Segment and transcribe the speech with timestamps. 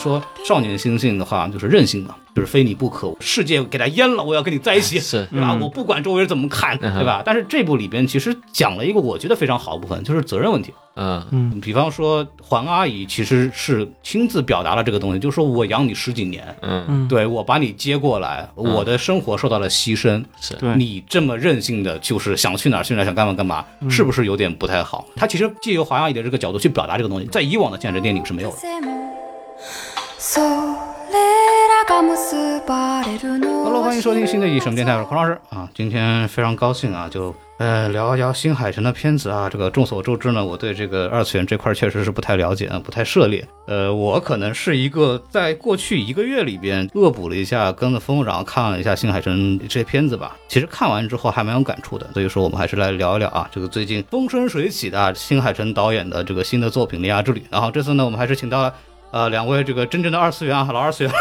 [0.00, 5.26] 说少年心性的话，就是任性嘛，就是非你不可，世界给他淹了，我要跟你在一起， 是。
[5.30, 5.56] 对吧？
[5.60, 7.22] 我不管周围人怎么看，对吧？
[7.24, 10.72] 但是这部里边其实讲了一个我觉得非常好的部分，就是责任问题。
[10.96, 11.24] 嗯。
[11.30, 11.60] 嗯。
[11.60, 17.06] 比方说黄阿姨其实是亲自表达了这个东西，就是说我养你十几年，嗯。
[17.06, 20.54] 对我把你接过来，我的生活受到了牺牲，是。
[20.54, 20.74] 对。
[20.76, 25.04] 你这么任性的，就是想去哪儿去哪儿，想干嘛干嘛，是不是有点不太好？
[25.14, 28.56] 他其实借由黄阿姨的这个角度去表达这个东西，在以往的现实电影是没有的。
[30.29, 31.17] それ
[31.67, 35.69] らが結ばれるの Hello，は欢迎收听新的一什么电台，我是孔老师啊。
[35.73, 39.49] 今天非常高兴啊，就呃聊一聊新海诚的片子啊。
[39.49, 43.47] 这个众所周知呢，我对这个二次元这块确实是不太了解啊，不太涉猎。
[43.67, 50.35] 呃，我可能是一个在过去一个月里边恶补了一下，跟着风，然后看了一下新海诚这些片子吧。
[50.47, 57.39] 其实看完之后还蛮有感触的，所以说我们还是来聊一聊啊，这个最近风生水起的啊新海诚导演的这个新的作品《铃芽之旅》。
[57.49, 58.73] 然后这次呢，我们还是请到了。
[59.10, 61.12] 呃，两位这个真正的二次元啊，老二次元，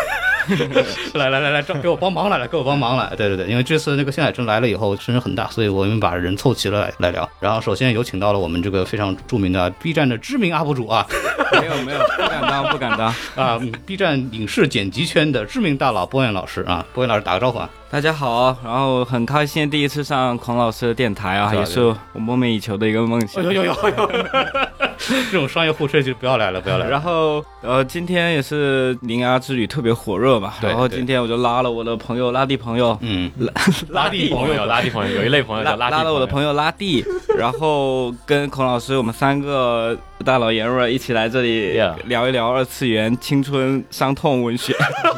[1.15, 7.27] 来来来来，这给我帮忙来，来给我帮忙来，对对对，因为这次那个新海诚来了以后声势很大，所以我们把人凑齐了来来聊。
[7.39, 11.05] 然后首先有请到了我们这个非常著名的 B 站的知名 UP 主啊
[11.59, 13.07] 没有没有，不敢当不敢当。
[13.35, 17.69] 啊嗯，B 站影视剪辑圈的知名大佬波彦老师啊，波彦老师打个招呼啊。
[17.91, 21.81] 大家好，然后很开心第一次上孔老师的电台啊，也是
[22.13, 23.41] 我梦寐以求的一个梦想。
[23.41, 24.11] 哎呦呦呦呦，
[24.99, 26.91] 这种商业互吹就不要来了，不要来了。
[26.91, 33.31] 然后呃，今天也是铃芽之旅特别火热嘛，然后今天我就拉了我的朋友拉蒂朋友，嗯，
[33.89, 37.03] 拉蒂朋友，拉蒂朋友，有一类朋友拉叫拉拉了我的朋友拉蒂，
[37.35, 44.73] 然后跟孔老师我们三个大老爷们儿一起来这里聊一聊二次元青春伤痛文学。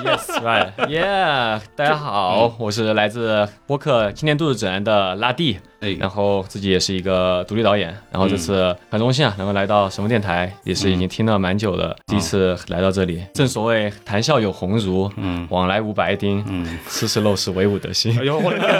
[0.05, 1.59] Yes, right, yeah。
[1.75, 13.23] 大家好，我是来自播客青年度指南的拉蒂，哎，然后自己也是一个独立导演，然后这次很荣幸啊，能够来到什么电台，也是已经听了蛮久了，第一次来到这里。
[13.33, 18.23] 正所谓谈笑有鸿儒，嗯往来无白丁，嗯，斯是陋室，惟吾德馨哎。
[18.23, 18.71] 呦，我的天！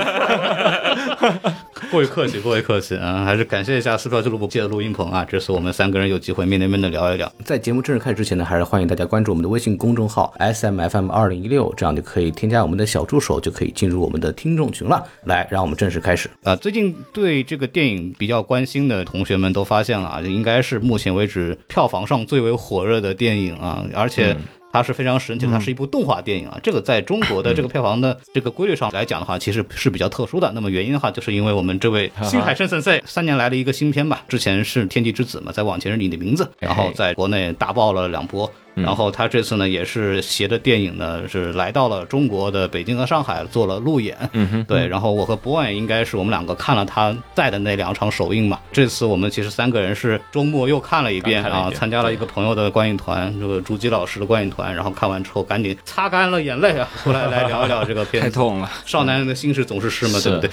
[1.90, 3.26] 过于客气，过于客气啊！
[3.26, 7.32] 还是感谢一下四票俱乐部借的录音棚啊，这次我们三个人有机会面对面的聊一聊。
[7.44, 15.04] 在节目正式开始之前呢，还是欢迎大家关注我们的微信公众号 S M F M 二零一六，这样就可以添加我们的小助手，就可以进入我们的听众群了。
[15.26, 16.56] 来，让我们正式开始啊！
[16.56, 24.38] 最近对这个电影比较关心的同学们都发现了啊，应该是目前为止票房上最为火热的电影啊，而且。
[24.72, 26.60] 它是非常神奇的，它是一部动画电影啊。
[26.64, 30.52] 这个在中国的这个票房的这个规律上来讲的话，其实是比较特殊的。
[30.54, 38.52] 那么原因的话，就是因为我们这位 新海诚先生三年来的一个新片吧，之前是《天气之子》嘛，在往前是你的名字，然后在国内大爆了两波。
[38.74, 44.18] 然后他这次呢，也是携着电影呢，是来到了中国的北京和上海做了路演。
[44.34, 48.60] 嗯哼，对，然后我和博远应该是我们两个看了他在的那两场首映嘛。
[48.72, 58.30] 这次我们其实三个人是周末又看了一遍啊，参加了一个朋友的观影团，这个朱基老师的观影团，然后看完之后赶紧擦干了眼泪啊， 出来来聊一聊这个片子。
[58.30, 60.50] 太痛了，少男人的心事总是诗嘛，对不对？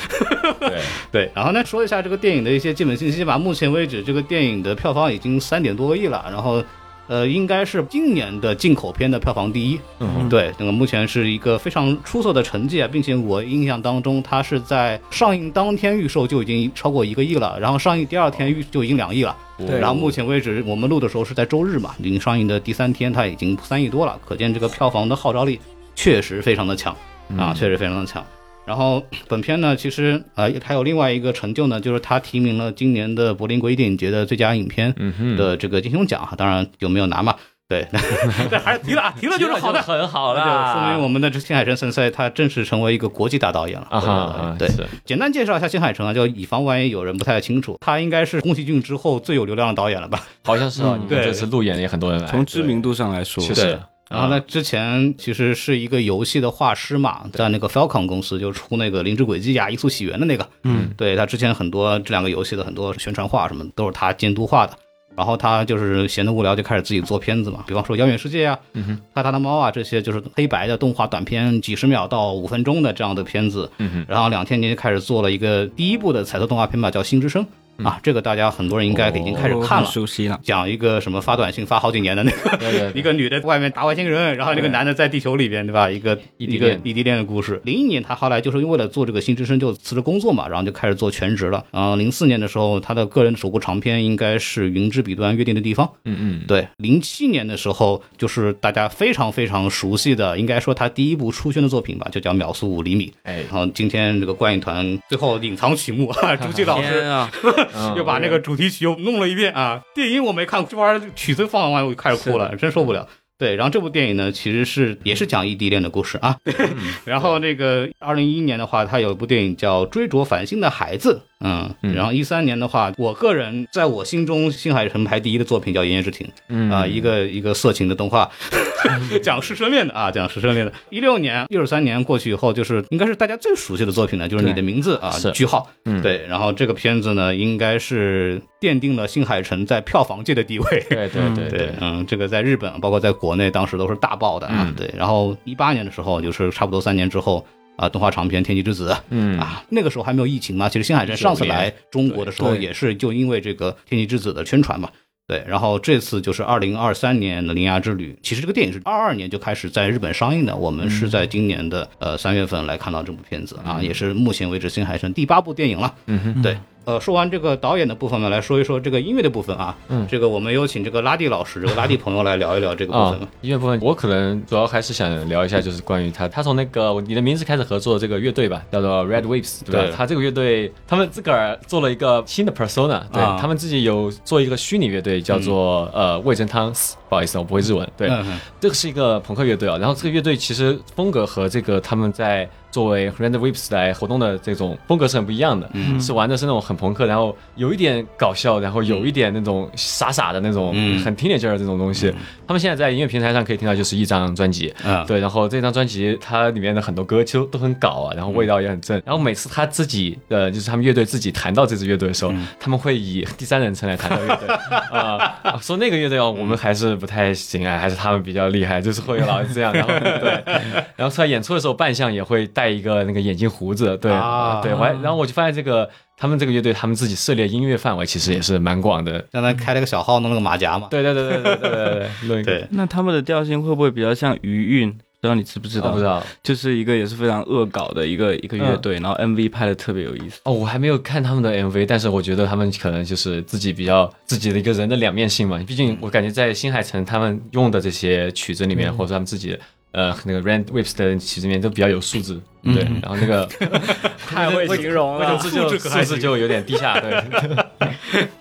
[0.69, 0.79] 对，
[1.13, 3.39] 对，然后呢，说一下这个电影的一些基本信息吧。
[3.39, 6.63] 目前为止，这个电影的票房已经三点多个亿了，然后。
[7.09, 25.59] 呃，应该是今年的进口片的票房第一，嗯对，那个目前是一个非常出色的成绩啊，并且我印象当中，它是在上映当天预售就已经超过一个亿了，然后上映第二天预就已经两亿了，对然后目前为止我们录的时候是在周日嘛，已经上映的第三天，它已经三亿多了，可见这个票房的号召力
[25.95, 26.95] 确实非常的强
[27.37, 28.23] 啊，确实非常的强。
[28.69, 37.35] 然后本片呢，其实呃还有另外一个成就呢，就是他提名了今年的柏林国际电影节的最佳影片嗯哼，的这个金熊奖哈，当然有没有拿嘛？
[37.67, 37.87] 对，
[38.51, 39.81] 这还是提了啊，提了就是好的。
[39.81, 43.87] 很好了，就说明我们的这新海诚先生他正式成为一个国际大导演了。
[43.91, 44.69] 啊对，
[45.07, 50.23] 简单介绍一下新海诚啊，就以防万一有人不太清楚，他应该是宫崎骏之后最有流量的导演了吧？
[50.45, 53.81] 好像是啊，嗯你这次路演也很多人来，从知名度上来说，确实。
[54.09, 64.73] 然后呢，之前其实是一个游戏的画师嘛，在那个 Falcon 公司就出那个《灵之轨迹》呀、《异速起源》的那个，嗯，对他之前很多这两个游戏的很多宣传画什么都是他监督画的。
[65.17, 73.69] 然后他就是闲得无聊就开始自己做片子嘛，比方说《遥远世界》啊、嗯哼，《他他的猫》啊这些就是黑白的动画短片，几十秒到五分钟的这样的片子。
[73.79, 77.43] 嗯哼，然后两千年就开始做了一个第一部的彩色动画片吧，叫《星之声》。
[77.85, 79.89] 啊，这个大家很多人应该已经开始看了。
[79.89, 80.39] 熟悉了。
[80.43, 85.91] 讲一个什么发短信发好几年的那个一个女的外面打外星人，然后那个男的在地球里边，对吧？
[85.91, 87.61] 一个一个异地恋异地恋的故事。
[87.65, 91.65] 零一年他后来就是为了做这个新之声就辞职工作嘛，然后就开始做全职了。
[91.71, 95.87] 然后零四年的时候，他的个人首部长片应该是《云之彼端约定的地方》。
[96.05, 103.07] 嗯嗯，对，零七年的时候，就是大家非常非常熟悉的，应该说他第一部出圈的作品吧，就叫《秒速五厘米》。
[103.23, 109.83] 哎，然后今天这个观影团最后隐藏曲目啊， 朱记老师天啊，嗯又把那个主题曲又弄了一遍啊。
[109.95, 113.09] 电影我没看，这玩意儿曲子放完我就开始哭了，真受不了。
[113.39, 116.37] 对，然后这部电影呢，其实是也是讲异地恋的故事啊。
[116.43, 116.53] 对，
[117.07, 128.29] 然后那个二零一一年的话，它有一部电影叫《追逐繁星的孩子》，嗯，然后一三年的话，我个人在我心中新海诚排第一的作品叫《炎炎之庭》，嗯啊，一个一个色情的动画，
[129.23, 130.73] 讲师生恋的啊，讲师生恋的。
[130.91, 136.27] 一六年、一二三年过去以后，就是应该是大家最熟悉的作品呢，就是你的名字啊，句号，嗯对。
[136.27, 140.87] 然后这个片子呢，应该是奠定了新海诚在票房界的地位。
[140.91, 144.67] 对对对 对，嗯，这个在日本，包括在国内，当时都是大爆的啊。
[144.67, 147.47] 嗯对，然后一八年的时候，就是差不多三年之后
[147.79, 150.69] 啊，动画长片《天气之子》嗯啊，那个时候还没有疫情嘛。
[150.69, 154.91] 其实新海诚上次来中国的时候，也是就因为这个《天气之子》的宣传嘛。
[155.29, 165.95] 对，然后这次就是二零二三年的《铃芽之旅》，其实这个电影是二二年就开始在日本上映的，我们是在今年的呃三月份来看到这部片子啊，也是目前为止新海诚第八部电影了。
[166.07, 166.57] 嗯哼，对，
[166.89, 169.77] 呃，说完这个导演的部分呢，来说一说这个音乐的部分啊。
[169.89, 179.83] 嗯这个我们有请这个拉蒂老师，这个拉蒂朋友来聊一聊这个部啊分吧。，音乐部分我可能主要还是想聊一下，就是关于他，他从那个你的名字开始合作的这个乐队吧，叫做 Red Waves，对吧？
[179.83, 186.73] 对他这个乐队，他们自个儿做了一个新的 persona，对、啊他们自己有做一个虚拟乐队，叫做、呃味噌汤，
[187.11, 202.13] 不好意思，我不会日文，对，嗯这个是一个朋克乐队啊，然后这个乐队其实风格和这个他们在作为 Red Waves 来活动的这种风格是很不一样的，嗯是玩的是那种很朋克，然后有一点搞笑，然后有一点那种傻傻的那种、嗯很 teenager 的这种东西。
[202.47, 209.01] 他们现在在音乐平台上可以听到就是一张专辑，嗯，对，然后这张专辑它里面的很多歌其实都很搞啊，然后味道也很正。
[209.05, 214.49] 然后每次他自己呃，就是他们乐队自己谈到这支乐队的时候，他们会以第三人称来谈到乐队
[214.91, 219.73] 啊、说那个乐队哦，我们还是不太行啊，还是他们比较厉害，就是会老是这样。
[219.73, 220.43] 然后对，
[220.97, 232.67] 然后出来演出的时候扮相也会戴一个那个眼镜胡子，对、啊、对，我还然后我就发现这个他们这个乐队他们自己涉猎音乐范围其实也是蛮广的，让他开了个小号，弄了个马甲嘛，对对对对对对对对。
[232.73, 234.93] 那他们的调性会不会比较像余韵？
[235.21, 235.91] 不知道你知不知道？
[235.91, 240.41] 不知道，就是一个也是非常恶搞的一个一个乐队，然后 MV 拍的特别有意思。
[240.45, 245.59] 哦，我还没有看他们的 MV，但是我觉得他们可能就是自己比较自己的一个人的两面性嘛。
[245.67, 249.59] 毕竟我感觉在新海诚他们用的这些曲子里面，或者他们自己
[249.93, 252.87] 呃那个 Rand Waves 的曲子里面都比较有素质，对。
[253.03, 253.49] 然后那个
[254.29, 257.23] 太会形容了，素质就素质就有点低下，对。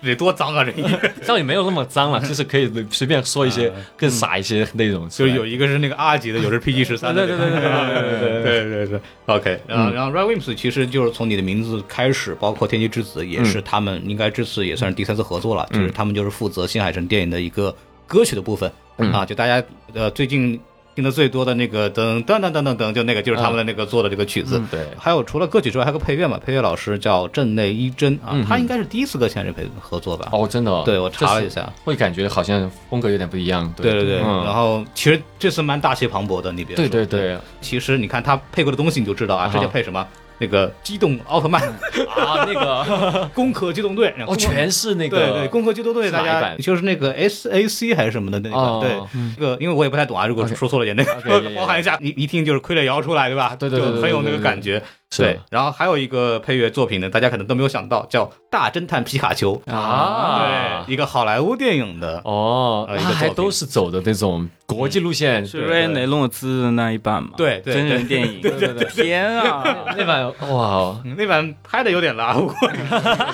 [0.02, 0.64] 得多脏啊！
[0.64, 0.72] 这
[1.26, 7.26] 倒也没有那么脏了，就是可以随便说一些更傻一些内容就是有一个是那个 R 级的，有是 PG 十三的。
[7.26, 9.00] 对对对对对对对对对对对。
[9.26, 17.74] OK，然后然后 Red Wimps 其实就是从你的名字开始，包括天气之子也是他们应该这次也算是第三次合作了，就是他们就是负责新海诚电影的一个
[18.06, 18.70] 歌曲的部分
[19.12, 19.62] 啊，就大家
[19.92, 20.58] 呃最近。
[20.98, 24.60] 听的最多的那个噔噔噔噔噔噔，就那个就是他们的那个做的这个曲子。
[24.68, 24.80] 对。
[24.98, 28.44] 还有除了歌曲之外，还有个配乐嘛，配乐老师叫镇内一真啊，嗯。
[28.44, 30.28] 他应该是第一次跟现任配合作吧？
[30.32, 33.92] 哦，真的哦，对我查了一下，会感觉好像风格有点不一样，对。
[33.92, 34.44] 对对，嗯。
[34.44, 36.88] 然后其实这次蛮大气磅礴的，你别说。
[36.88, 37.38] 对对对。
[37.60, 39.52] 其实你看他配过的东西，你就知道啊，啊。
[39.52, 40.04] 之前配什么
[40.38, 41.62] 那个机动奥特曼、
[42.08, 48.98] 啊，那个 攻壳机动队，然后哦，全是那个对对，攻壳机动队，大家就是那个 S A C 还是什么的那个，哦对，
[49.36, 51.14] 这个因为我也不太懂啊，如果说错了也那个
[51.56, 53.56] 包含一下，一一听就是傀儡摇出来，对吧？
[53.58, 54.82] 对对对很有那个感觉。
[55.10, 62.20] 是对，然后还有一个配乐作品呢，大家可能都没有想到，叫《大侦探皮卡丘》啊对，一个好莱坞电影的。
[62.24, 67.30] 哦，还都是走的那种国际路线，是对瑞恩雷诺兹的那一版嘛？
[67.36, 68.40] 对对真人电影。
[68.42, 69.64] 对对对 天啊！
[69.96, 72.52] 那版哇那版拍的有点拉，我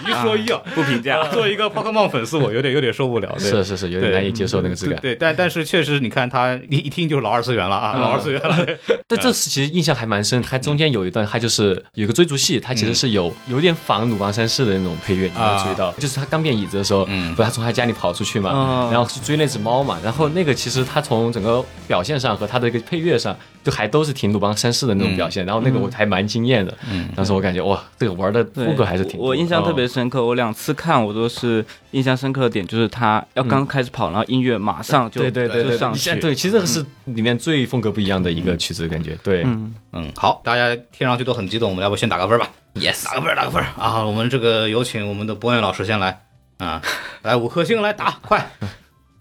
[0.08, 1.24] 一说一啊，不评价。
[1.28, 3.34] 作为一个 Pokemon 粉丝，我有点有点受不了。
[3.38, 5.00] 是是是，有点难以接受那个质感。
[5.00, 8.66] 对，但但是确实，你看他一一听就是老二次元了啊，嗯老二次元了。
[9.08, 11.63] 但这次其实印象还蛮深，还中间有一段，它就是
[11.94, 15.92] 有个追逐戏，它其实是有有点仿鲁邦三世的那种配乐，你有没有注意到？
[15.92, 17.34] 就是他刚变椅子的时候，嗯。
[17.34, 18.90] 不是他从他家里跑出去嘛，嗯。
[18.92, 27.08] 然后去追那只猫嘛，然后那个其实他从整个表现上和他的一个配乐上，就还都是挺鲁邦三世的那种表现，然后那个我还蛮惊艳的，嗯。
[27.14, 36.18] 当时我感觉哇，这个玩的风格还是挺，我我印象特别哦深刻，我两次看我都是印象深刻的点就是他要刚开始跑，然后音乐马上就对对对对，就上去。
[36.18, 44.04] 对，其实这个是里面最风格不一样的一个曲子，感觉对，嗯，嗯，好，大家听上去都很激动，我们要不先打个分吧？，yes，打个分，打个分啊！
[44.04, 46.20] 我们这个有请我们的博远老师先来
[46.58, 46.82] 啊，
[47.22, 48.50] 来五颗星来打，快！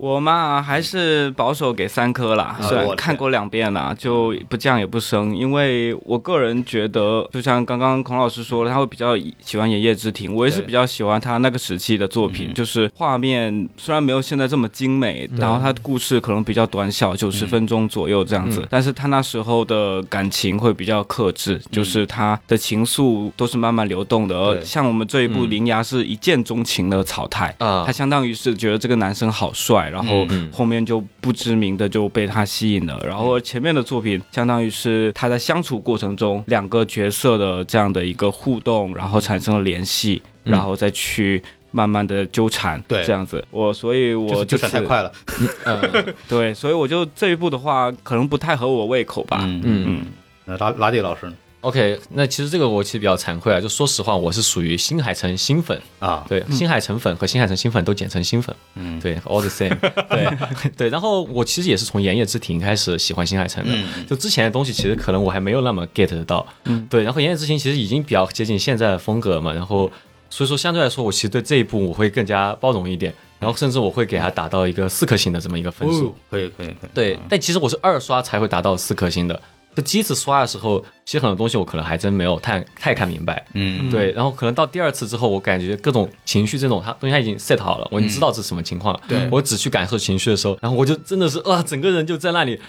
[0.03, 27.85] 我嘛还是保守给三颗啦，虽然啊我看过两遍啦，就不降也不升，因为我个人觉得，就像刚刚孔老师说了，他会比较喜欢《炎夜之庭》，我也是比较喜欢他那个时期的作品，就是画面虽然没有现在这么精美，然后他的故事可能比较短小，九十分钟左右这样子，但是他那时候的感情会比较克制，就是他的情愫都是慢慢流动的，而像我们这一部《嗯铃芽》是一见钟情的草太，啊。
[27.85, 32.99] 他相当于是觉得这个男生好帅，然后嗯后面就不知名的就被他吸引了。
[33.05, 41.41] 然后前面的作品相当于是他在相处过程中两个角色的这样的一个互动，然后产生了联系，嗯然后再去。
[41.75, 45.11] 慢慢的纠缠，对这样子，我所以我就纠缠太快了，
[45.65, 49.39] 嗯对，所以我就这一部的话，可能不太合我胃口吧。
[49.41, 49.83] 嗯嗯。
[49.87, 50.05] 嗯，
[50.45, 51.33] 那拉拉蒂老师呢？
[51.63, 59.73] OK，那其实这个我其实比较惭愧啊，就说实话，我是属于新海诚新粉，啊，对，新海诚粉和新海诚新粉都简称新粉，嗯，对，all the same，
[60.11, 60.89] 对对。
[60.89, 64.05] 然后我其实也是从《炎夜之庭》开始喜欢新海诚的，嗯。
[64.05, 67.01] 就之前的东西其实可能我还没有那么 get 得到，嗯，对。
[67.03, 69.89] 然后《炎夜之庭》其实已经比较接近现在的风格嘛，然后
[70.29, 76.09] 所以说相对来说，我其实对这一部我会更加包容一点，然后甚至我会给它打到一个四颗星的这么一个分数。
[76.09, 79.39] 哦可以可以可以，对，但其实我是二刷才会达到四颗星的。
[79.75, 83.45] 就第一次刷的时候，其实很多东西我可能还真没有太太看明白。
[83.53, 89.01] 嗯，对，然后可能到第二次之后，我感觉各种情绪这种，它东西它已经 set 好了，我已经知道这是什么情况了。
[89.07, 92.59] 对我只去感受情绪的时候，然后我就真的是啊，整个人就在那里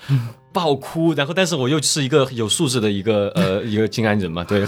[0.52, 4.64] 爆哭，然后但是我又是一个有素质的一个呃一个静安人嘛，对，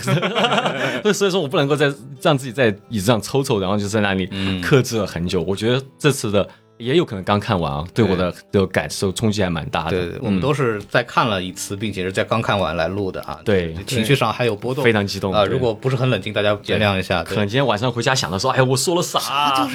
[1.13, 5.43] 所以说我不能够再让自己在椅子上抽抽，然后就在那里嗯克制了很久。
[5.43, 6.47] 我觉得这次的。
[6.79, 9.91] 也有可能刚看完啊，对我的的感受冲击还蛮大的。
[9.91, 15.45] 对对，我们嗯都是在看了一次，并且是在刚看完来录的啊，对情绪上还有波动，非常激动啊。
[15.45, 17.23] 对如果不是很冷静，大家见谅一下。
[17.25, 19.69] 可能今天晚上回家想的说，哎呀，我说了啥？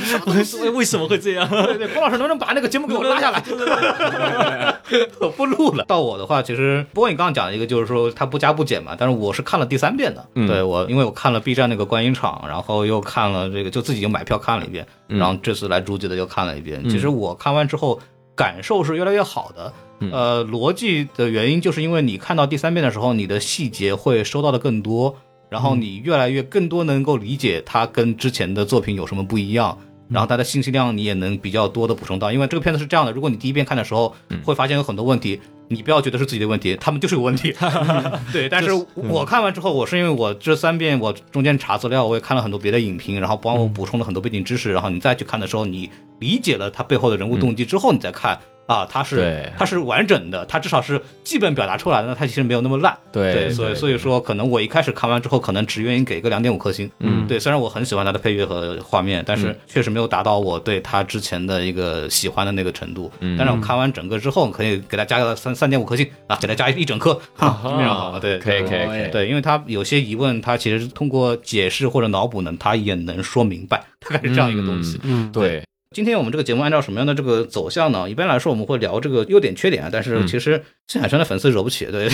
[0.64, 1.48] 为为什么会这样？
[1.50, 3.42] 对对，郭老师能不能把那个节目给我拉下来？
[5.20, 5.86] 我不录了。
[5.86, 10.24] 到我的话，其实不过你刚刚讲的一个就是说他不加不减嘛，但是我是看了第三遍的。
[10.36, 16.82] 嗯对我，因为我看了 B 站那个观影场，然后又看了这个，就自己就买票看了一遍，嗯然后这次来诸暨的又看了一遍。
[16.92, 18.00] 其实我看完之后
[18.36, 19.74] 感受是越来越好的。
[20.00, 25.16] 嗯呃，逻辑的原因就是因为你看到第三遍的时候，你的细节会收到的更多，
[25.48, 29.78] 然后你越来越更多能够理解它跟之前的作品有什么不一样。
[30.12, 34.14] 然后它的信息量你也能比较多的补充到，因为这个片子是这样的，如果你第一遍看的时候
[34.44, 35.40] 会发现有很多问题，
[35.70, 37.56] 你不要觉得是自己的问题，他们就是有问题。
[38.34, 45.90] 对，但是我看完之后，我是因为我这三遍我中间查资料，我也看了很多别的影评，然后帮我补充了很多背景知识，然后你再去看的时候，你
[46.20, 48.38] 理解了他背后的人物动机之后，你再看。
[48.66, 52.98] 啊，它是对它是完整的，它至少是基本表达出来的，它其实没有那么烂。
[53.12, 56.90] 对所以所以说，可能我一开始看完之后，可能只愿意给个两点五颗星。
[57.00, 63.12] 嗯对，虽然我很喜欢它的配乐和画面，但是确实没有达到我对它之前的一个喜欢的那个程度。
[63.20, 68.20] 嗯但是我看完整个之后，可以给它加个三三点五颗星啊，给它加一整颗， 哈，非常好。
[68.20, 75.00] 对，可以可以可以，对，因为它有些疑问，它其实通过解释或者脑补呢，它也能说明白，大概是这样一个东西。
[75.04, 78.10] 嗯，对，今天我们这个节目按照什么样的这个走向呢？
[78.10, 80.26] 一般来说我们会聊这个优点缺点啊，但是嗯。
[80.26, 82.08] 其实新海诚的粉丝惹不起，对，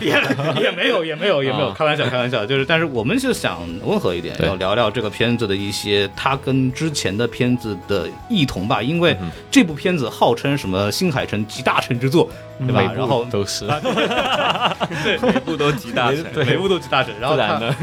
[0.00, 0.12] 也
[0.62, 1.74] 也没有也没有也没有，啊。
[1.76, 12.92] 开玩笑开玩笑，就是但是我们是想温和一点，要聊聊这个片子的一些它跟之前的片子的异同吧，因为嗯这部片子号称什么新海诚集大成之作，对吧？
[12.96, 13.66] 然后都是
[15.02, 16.24] 对每部都集大成。
[16.46, 17.74] 每部都集大成，然后呢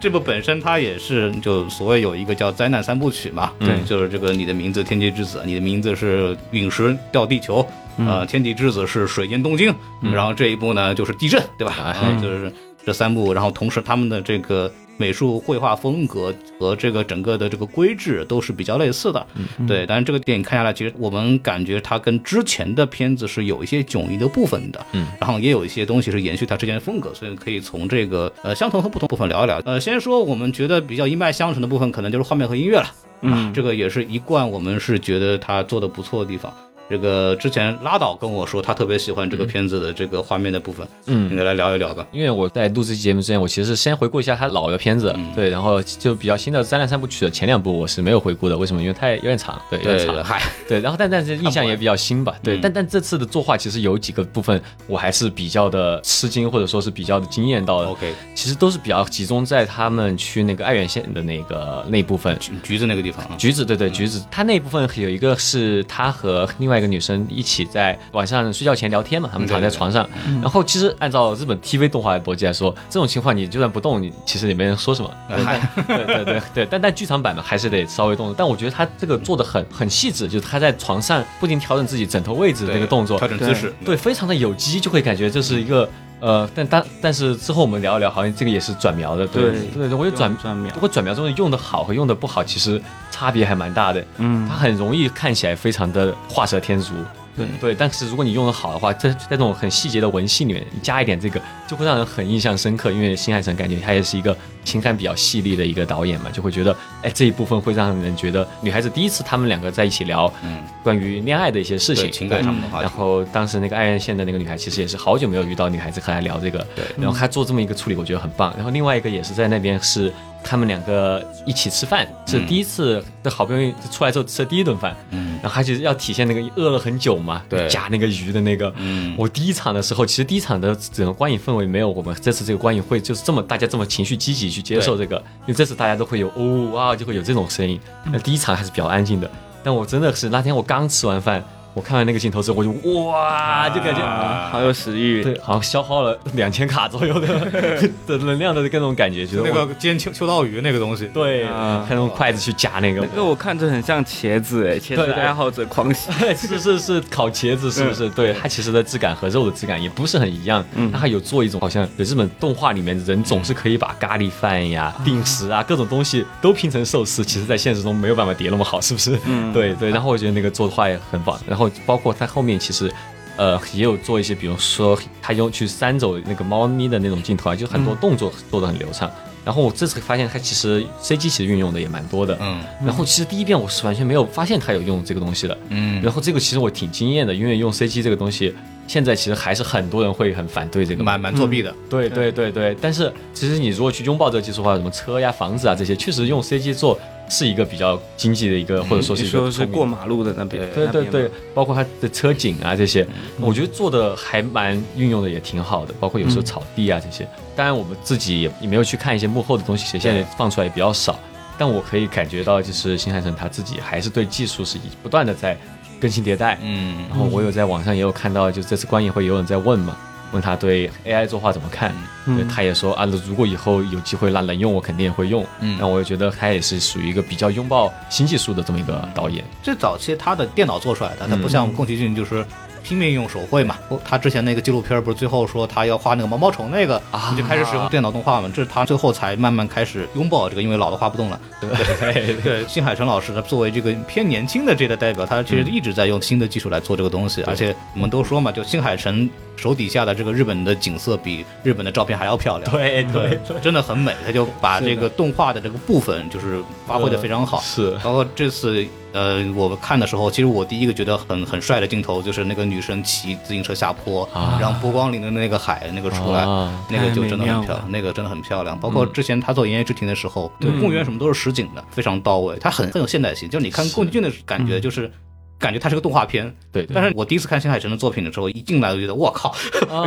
[0.00, 7.66] 这部本身它也是就所谓有一个叫灾难三部曲嘛，对就是这个你的名字天气之子，你的名字是陨石掉地球，
[7.98, 9.74] 呃，天地之子是水淹东京，
[10.12, 11.94] 然后这一部呢就是地震，对吧？
[12.20, 12.52] 就是
[12.84, 14.72] 这三部，然后同时他们的这个。
[14.96, 19.26] 美术绘画风格和这个整个的这个规制都是比较类似的，
[19.66, 19.84] 对。
[19.86, 29.60] 但是这个电影看下来，其实我们感觉它跟之前的片子是有一些迥异的部分的，嗯，然后也有一些东西是延续它之前的风格，所以可以从这个呃相同和不同部分聊一聊。
[29.64, 32.86] 呃，先说我们觉得比较一脉相承的部分，可能就是画面和音乐了，
[33.22, 36.52] 嗯这个也是一贯我们是觉得他做的不错的地方。
[36.88, 41.30] 这个之前拉倒跟我说，他特别喜欢这个片子的这个画面的部分，嗯。
[41.30, 42.06] 应该来聊一聊吧。
[42.12, 45.32] 因为我在录这期节目之前，我其实是先回顾一下他老的片子，嗯。
[45.34, 48.80] 对，然后就比较新的《灾难三部曲》的前两部我是没有回顾的，为什么？
[48.80, 52.60] 因为太有点长，对，有点长，嗨，对，然后但但是印象也比较新吧，对，嗯。
[52.62, 62.36] 但但这次的作画其实有几个部分我还是比较的吃惊，或者说是比较的惊艳到的，OK，其实都是比较集中在他们去那个爱媛县的那个那部分。
[62.38, 70.08] 橘橘子那个地方啊，橘子，对对，橘子，它那部分有一个是他和另外外一个女生一起在晚上睡觉前聊天嘛，他们躺在床上。
[70.42, 75.10] 然后其实按照日本 TV 动画的逻辑来说，这种情况你就算不动，你其实也没人说什么。
[75.86, 78.34] 对对对对，但但剧场版呢还是得稍微动。
[78.36, 85.88] 但我觉得他这个做的很很细致，就是他在床上不停调整自己枕头位置的那个动作，调整姿势，对，非常的有机，就会感觉这是一个。
[86.20, 92.80] 呃，但但但是之后我们聊一聊，好像这个也是转描的，对对对，我觉得转转描，不过转描中的用的好和用的不好，其实
[93.10, 94.02] 差别还蛮大的。
[94.18, 96.94] 嗯，它很容易看起来非常的画蛇添足。
[97.36, 102.90] 对对，但是如果你用的好的话，在在这种很细节的文戏里面加一点这个，就会让人很印象深刻。
[102.90, 118.52] 因为新海诚感觉他也是一个情感比较细腻的一个导演嘛，就会觉得，哎，这一部分会让人觉得女孩子第一次他们两个在一起聊，嗯，关于恋爱的一些事情，情感上的话然后当时那个爱媛县的那个女孩，其实也是好久没有遇到女孩子和她聊这个，对，然后他做这么一个处理，我觉得很棒。
[118.56, 120.12] 然后另外一个也是在那边是。
[120.46, 137.80] 他们两个一起吃饭，是第一次，这好不容易出来之后吃的第一顿饭，嗯，然后他就是要体现那个饿了很久嘛，对，夹那个鱼的那个，嗯，我第一场的时候，其实第一场的整个观影氛围没有我们这次这个观影会就是这么大家这么情绪积极去接受这个，因为这次大家都会有哦哇就会有这种声音，
[138.12, 139.28] 那第一场还是比较安静的，
[139.64, 141.44] 但我真的是那天我刚吃完饭。
[141.76, 142.70] 我看完那个镜头之后，我就
[143.04, 147.28] 哇，就感觉啊好有食欲，对，好像消耗了 两千卡左右的
[148.08, 151.44] 的能量的那种感觉，觉得那个煎秋秋刀鱼那个东西，对，
[151.86, 158.08] 看用筷子去夹那个，那个我看着很像茄子哎，茄子爱好者狂喜， 是是是烤茄子是不是？
[158.08, 169.18] 对，它其实的质感和肉的质感也不是很一样，它还有做一种好像日本动画里面人总是可以把咖喱饭呀、定时啊各种东西都拼成寿司，其实在现实中没有办法叠那么好，是不是？
[169.26, 171.65] 嗯，对对，然后我觉得那个做的话也很棒，然后。
[171.84, 172.92] 包括他后面其实，
[173.36, 179.10] 呃，也有做一些，比如说他用去扇走那个猫咪的那种镜头啊，就很多动作做的很流畅。
[179.44, 182.60] 然后我这次发现它其实 CG 其实运用的也蛮多的，嗯。
[182.84, 186.02] 然后其实第一遍我是完全没有发现它有用这个东西的，嗯。
[186.02, 188.52] 然后这个其实我挺惊艳的，因为用 CG 这个东西，
[188.88, 191.72] 现在其实还是很多人会很反对这个，蛮蛮作弊的。
[191.88, 196.98] 对对对对，但是其实你如果去拥抱这个技术的话，什么车呀、房子啊这些，确实用 CG 做。
[197.28, 203.06] 是一个比较经济的一个，或者说是说是过马路的那边，对对对，包括它的车景啊这些，
[203.40, 207.28] 我觉得做的还蛮运用的也挺好的，包括有时候草地啊这些。
[207.54, 211.18] 当然我们自己也也没有去看一些幕后的东西，现在放出来也比较少。
[211.58, 215.56] 但我可以感觉到，就是新海诚他自己还是对技术是以不断的在
[215.98, 216.58] 更新迭代。
[216.62, 219.96] 嗯，然后我有在网上也有看到，就这次观影会有人在问嘛。
[220.36, 221.92] 问他对 AI 作画怎么看？
[222.26, 225.44] 对，他也说啊，如果以后有机会那能用，我肯定也会用。
[225.60, 229.42] 嗯，那我也觉得他也是属于一个比较拥抱新技术的这么一个导演。
[229.62, 232.44] 最早期他的电脑做出来的，他不像宫崎骏就是。
[232.86, 237.34] 拼命用手绘嘛，他之前那个纪录片不是最后说他要画那个毛毛虫那个，啊。
[237.36, 241.40] 就开始使用电脑动画嘛，这是他最后才慢慢开始拥抱这个，因为老的画不动了。
[241.60, 258.86] 对对，新海诚老师他作为这个偏年轻的这代代表，他其实一直在用新的技术来做这个东西，而且我们都说嘛，就新海诚手底下的这个日本的景色比日本的照片还要漂亮，对对，真的很美，他就把这个动画的这个部分就是发挥的非常好，是，包括这次。
[259.16, 264.28] 呃，我看的时候，其实我第一个觉得很很帅的镜头就是那个女生骑自行车下坡，
[264.60, 266.44] 然后波光粼粼的那个海那个出来，
[266.90, 268.78] 那个就真的很漂亮，那个真的很漂亮。
[268.78, 273.48] 包括之前他做《炎夜之庭》的时候，对公园什么都是实景的，非常到位，它很很有现代性。
[273.48, 275.10] 就是你看宫崎骏的感觉，就是
[275.58, 276.54] 感觉它是个动画片。
[276.70, 279.56] 对，但是我第一次看新海诚的作品的时候，一进来就觉得我靠，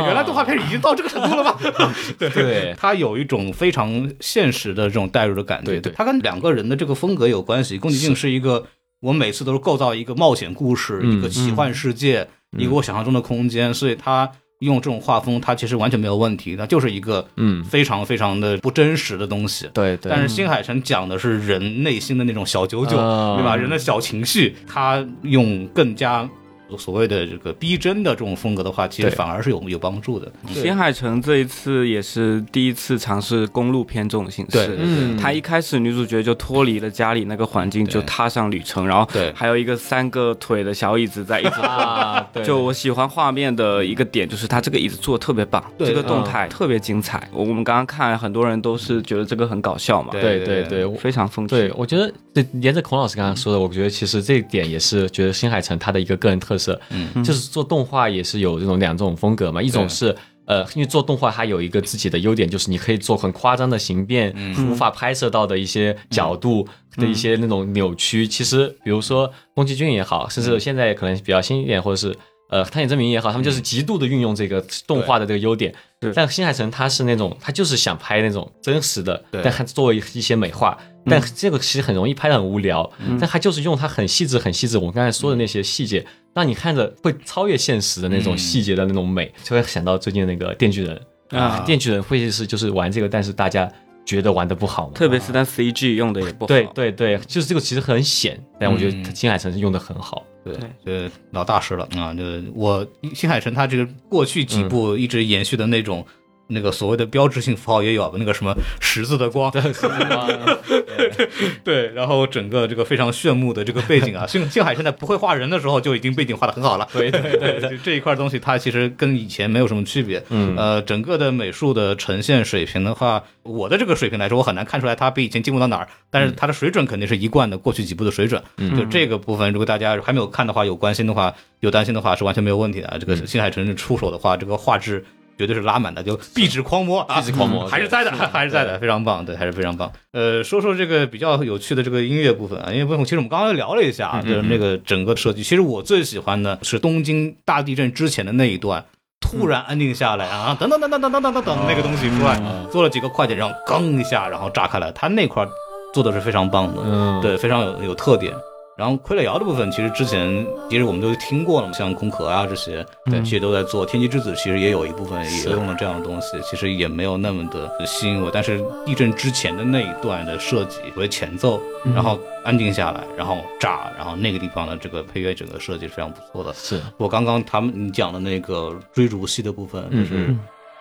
[0.06, 1.58] 原来动画片已经到这个程度了吗？
[2.16, 5.72] 对，他有一种非常现实的这种代入的感觉。
[5.72, 7.76] 对对，他跟两个人的这个风格有关系。
[7.76, 8.64] 宫崎骏是一个。
[9.00, 19.68] 我每次都是构造一个冒险故事，一个奇幻世界，一个我想象中的空间，所以他用这种画风，他其实完全没有问题，那就是一个嗯非常非常的不真实的东西。
[19.72, 20.10] 对对。
[20.10, 23.56] 但是新海诚讲的是人内心的那种小九九，对吧？
[23.56, 26.28] 人的小情绪，他用更加。
[26.76, 30.30] 所谓的这个逼真的这种风格的话，其实反而是有有帮助的。
[30.48, 34.78] 新海诚这一次也是第一次尝试公路片这种形式。
[34.78, 42.28] 嗯，他一开始女主角就脱离了家里那个环境，就踏上旅程，然后对，还有一个三个腿的小椅子在一直 啊。
[42.44, 47.28] 就我喜欢画面的一个点，就是他这个椅子做的特别棒，这个动态特别精彩。
[47.32, 50.10] 我们刚刚看很多人都是觉得这个很搞笑嘛。
[50.12, 51.56] 对对对，非常风趣。
[51.56, 56.59] 对，我觉得这沿着孔老师刚刚说的，我觉得其实这一点也是觉得新海诚他的一个个人特。
[56.60, 64.34] 色，嗯，就是做动画也是有这种两种风格嘛，一种是呃，因为做动画它有一个自己的优点，就是你可以做很夸张的形变，
[64.68, 68.26] 无法拍摄到的一些角度的一些那种扭曲。
[68.26, 72.16] 其实比如说宫崎骏也好，甚至现在可能比较新一点，或者是
[72.50, 75.72] 呃探险证明也好，他们就是极度的运用这个动画的这个优点。
[76.14, 80.76] 但新海诚他是那种，他就是想拍那种真实的，但他作为一些美化。
[81.06, 91.00] 但这个其实很容易拍的很无聊，但他就是用他很细致、很细致，我刚才说的那些细节，让你看着会超越现实的那种细节的那种美，就会想到最近的那个《电锯人》
[91.38, 93.70] 啊电锯人》会是就是玩这个，但是大家
[94.04, 94.92] 觉得玩的不好嘛。
[94.94, 96.46] 特别是他 CG 用的也不好。
[96.46, 100.24] 对对对，就是这个其实很显，但我觉嗯得新海诚是用的很好。
[100.44, 102.14] 对，这老大师了啊！
[102.14, 106.06] 这我新海诚他这个过去几部一直延续的那种。
[106.50, 109.50] 那个所谓的标志性符号也有，那个什么十字的光，
[111.64, 120.56] 对，然后整个这个非常炫目的这个背景啊， 星星海现在不会画人的时候就已经背景画的很好了，对对对对， 这一块东西它其实跟以前没有什么区别，嗯。
[120.56, 128.76] 呃，整个的美术的呈现水平的话，我的这个水平来说，我很难看出来它比以前进步到哪儿，但是它的水准肯定是一贯的过去几部的水准，嗯。
[128.76, 132.96] 就这个部分，如果大家还没有看的话，有关心的话，有担心的话，是完全没有问题的。
[133.00, 133.26] 这个嗯。
[133.26, 135.04] 新海诚出手的话，这个画质。
[135.40, 139.90] 绝对是拉满的，就壁纸狂魔啊，壁纸狂魔还是在的，还是在的，非常棒，对，还是非常棒。
[140.12, 148.84] 呃，说说这个比较有趣的这个音乐部分啊，音乐部分其实我们刚刚聊了一下啊，就是那个整个设计，其实我最喜欢的是东京大地震之前的那一段。
[149.22, 152.40] 突然安静下来啊，等等等等等等等等等，那个东西出来，
[152.72, 155.46] 做了几个快点，然后刚一下，然后炸开来，他那块
[155.92, 158.32] 做的是非常棒的，嗯，对，非常有有特点。
[158.80, 163.84] 然后傀儡摇的部分，其实之前其实我们都听过了嘛，像空壳啊这些，对，其实都在做。
[163.84, 168.30] 天机之子其实也有一部分也用了这样的东西，其实也没有那么的吸引我。
[168.32, 171.60] 但是地震之前的那一段的设计为前奏，
[171.94, 176.54] 然后安静下来，然后炸，然后那个地方的这个配乐整个设计是非常不错的。
[176.54, 180.34] 是我刚刚他们你讲的那个追逐戏的部分，就是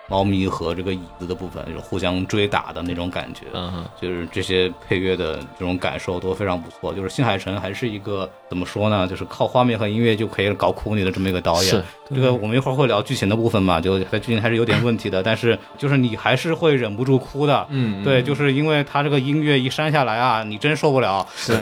[0.10, 3.42] 猫咪和这个椅子的部分，就是互相追打的那种感觉。
[3.54, 6.94] 嗯哼就是这些配乐的这种感受都非常不错。
[6.94, 9.08] 就是新海诚还是一个怎么说呢？
[9.08, 11.84] 就是靠画面和音乐就可以搞哭你的这么一个导演是。
[12.14, 17.68] 这个我们一会儿会聊剧情的部分嘛，就它剧情还是有点问题的，但是就是你还是会忍不住哭的。
[17.70, 21.26] 嗯，对，就是因为他这个音乐一删下来啊，你真受不了。
[21.36, 21.56] 是，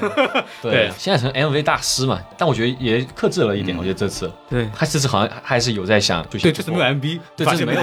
[0.61, 7.81] 对 对，新海诚 MV 大师嘛，但我觉得也克制了一点，我觉得这次对，他这次好像还是有在想，对，这次没有 MV，对，这次没有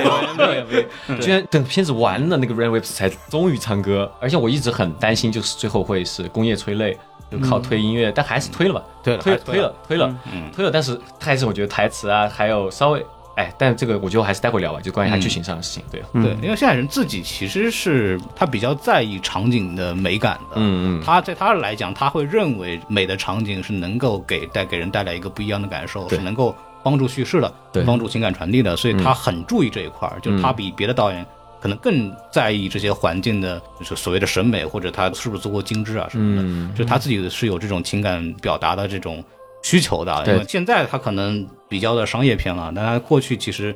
[0.54, 6.96] MV，居然等片子完了，那个 Rain Waves 才终于唱歌，而且我一直很担心，就是最后会是工业催泪，
[7.30, 9.40] 就靠推音乐，但还是推了吧，推对了推了。
[9.44, 10.50] 推了，推了，嗯。
[10.52, 13.04] 推了，但是还是我觉得台词啊，还有稍微，
[13.36, 20.56] 哎，但这个我觉得还是待会聊吧，就关于他剧情上的事情，对，对，因为新海人自己其实是他比较在意场景的美感的。
[20.56, 31.26] 嗯嗯，他在他来讲，他会认为美的场景是能够给带给人带来一个不一样的感受，是能够帮助叙事的，对帮助情感传递的，所以他很注意这一块儿，就是他比别的导演
[31.60, 39.24] 可能更在意这些环境的，就是所谓的审美，或者他是不是足够精致啊什么的，嗯就他自己是有这种情感表达的这种
[39.62, 40.22] 需求的。
[40.24, 43.74] 对因为现在他可能比较的商业片了，但他过去其实。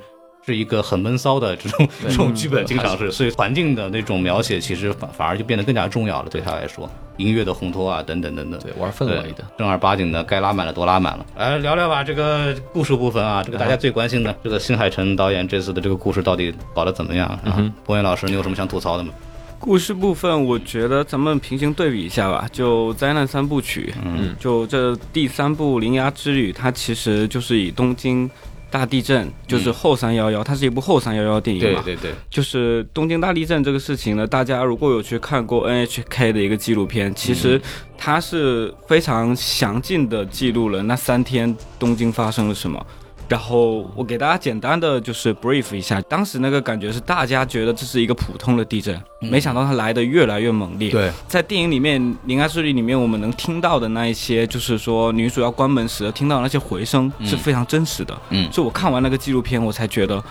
[0.48, 11.26] 是一个很闷骚的这种这种剧本，经常是，所以环境的那种描写，其实反反而就变得更加重要了，对他来说，音乐的烘托啊，等等等等，对，玩氛围的，正儿八经的该拉满了都拉满了。
[11.36, 17.70] 来聊聊吧，这个故事部分啊，这个大家最关心的，这个新海诚导演这次的这个故事到底搞得怎么样啊？
[17.84, 19.12] 博远老师，你有什么想吐槽的吗？
[19.60, 22.48] 故事部分，我觉得咱们平行对比一下吧。
[22.52, 28.30] 就灾难三部曲，嗯，就这第三部《铃芽之旅》，它其实就是以东京
[28.70, 31.82] 大地震，就是后三幺幺，它是一部后三幺幺电影嘛。
[31.84, 37.60] 对对对，就是东京大地震这个事情呢，大家如果有去看过 NHK 的一个纪录片，其实
[37.96, 42.84] 它是非常详尽的记录了那三天东京发生了什么。
[43.28, 50.90] 然后我给大家简单的就是 brief 一下，当时那个感觉是大家觉得这是一个普通的地震，没想到它来的越来越猛烈。
[50.90, 58.18] 对，在电影里面《铃芽之旅》里面，我们能听到的那一些，就是说女主要关门时听到那些回声是非常真实的。
[58.30, 60.24] 嗯所以我看完那个纪录片，我才觉得，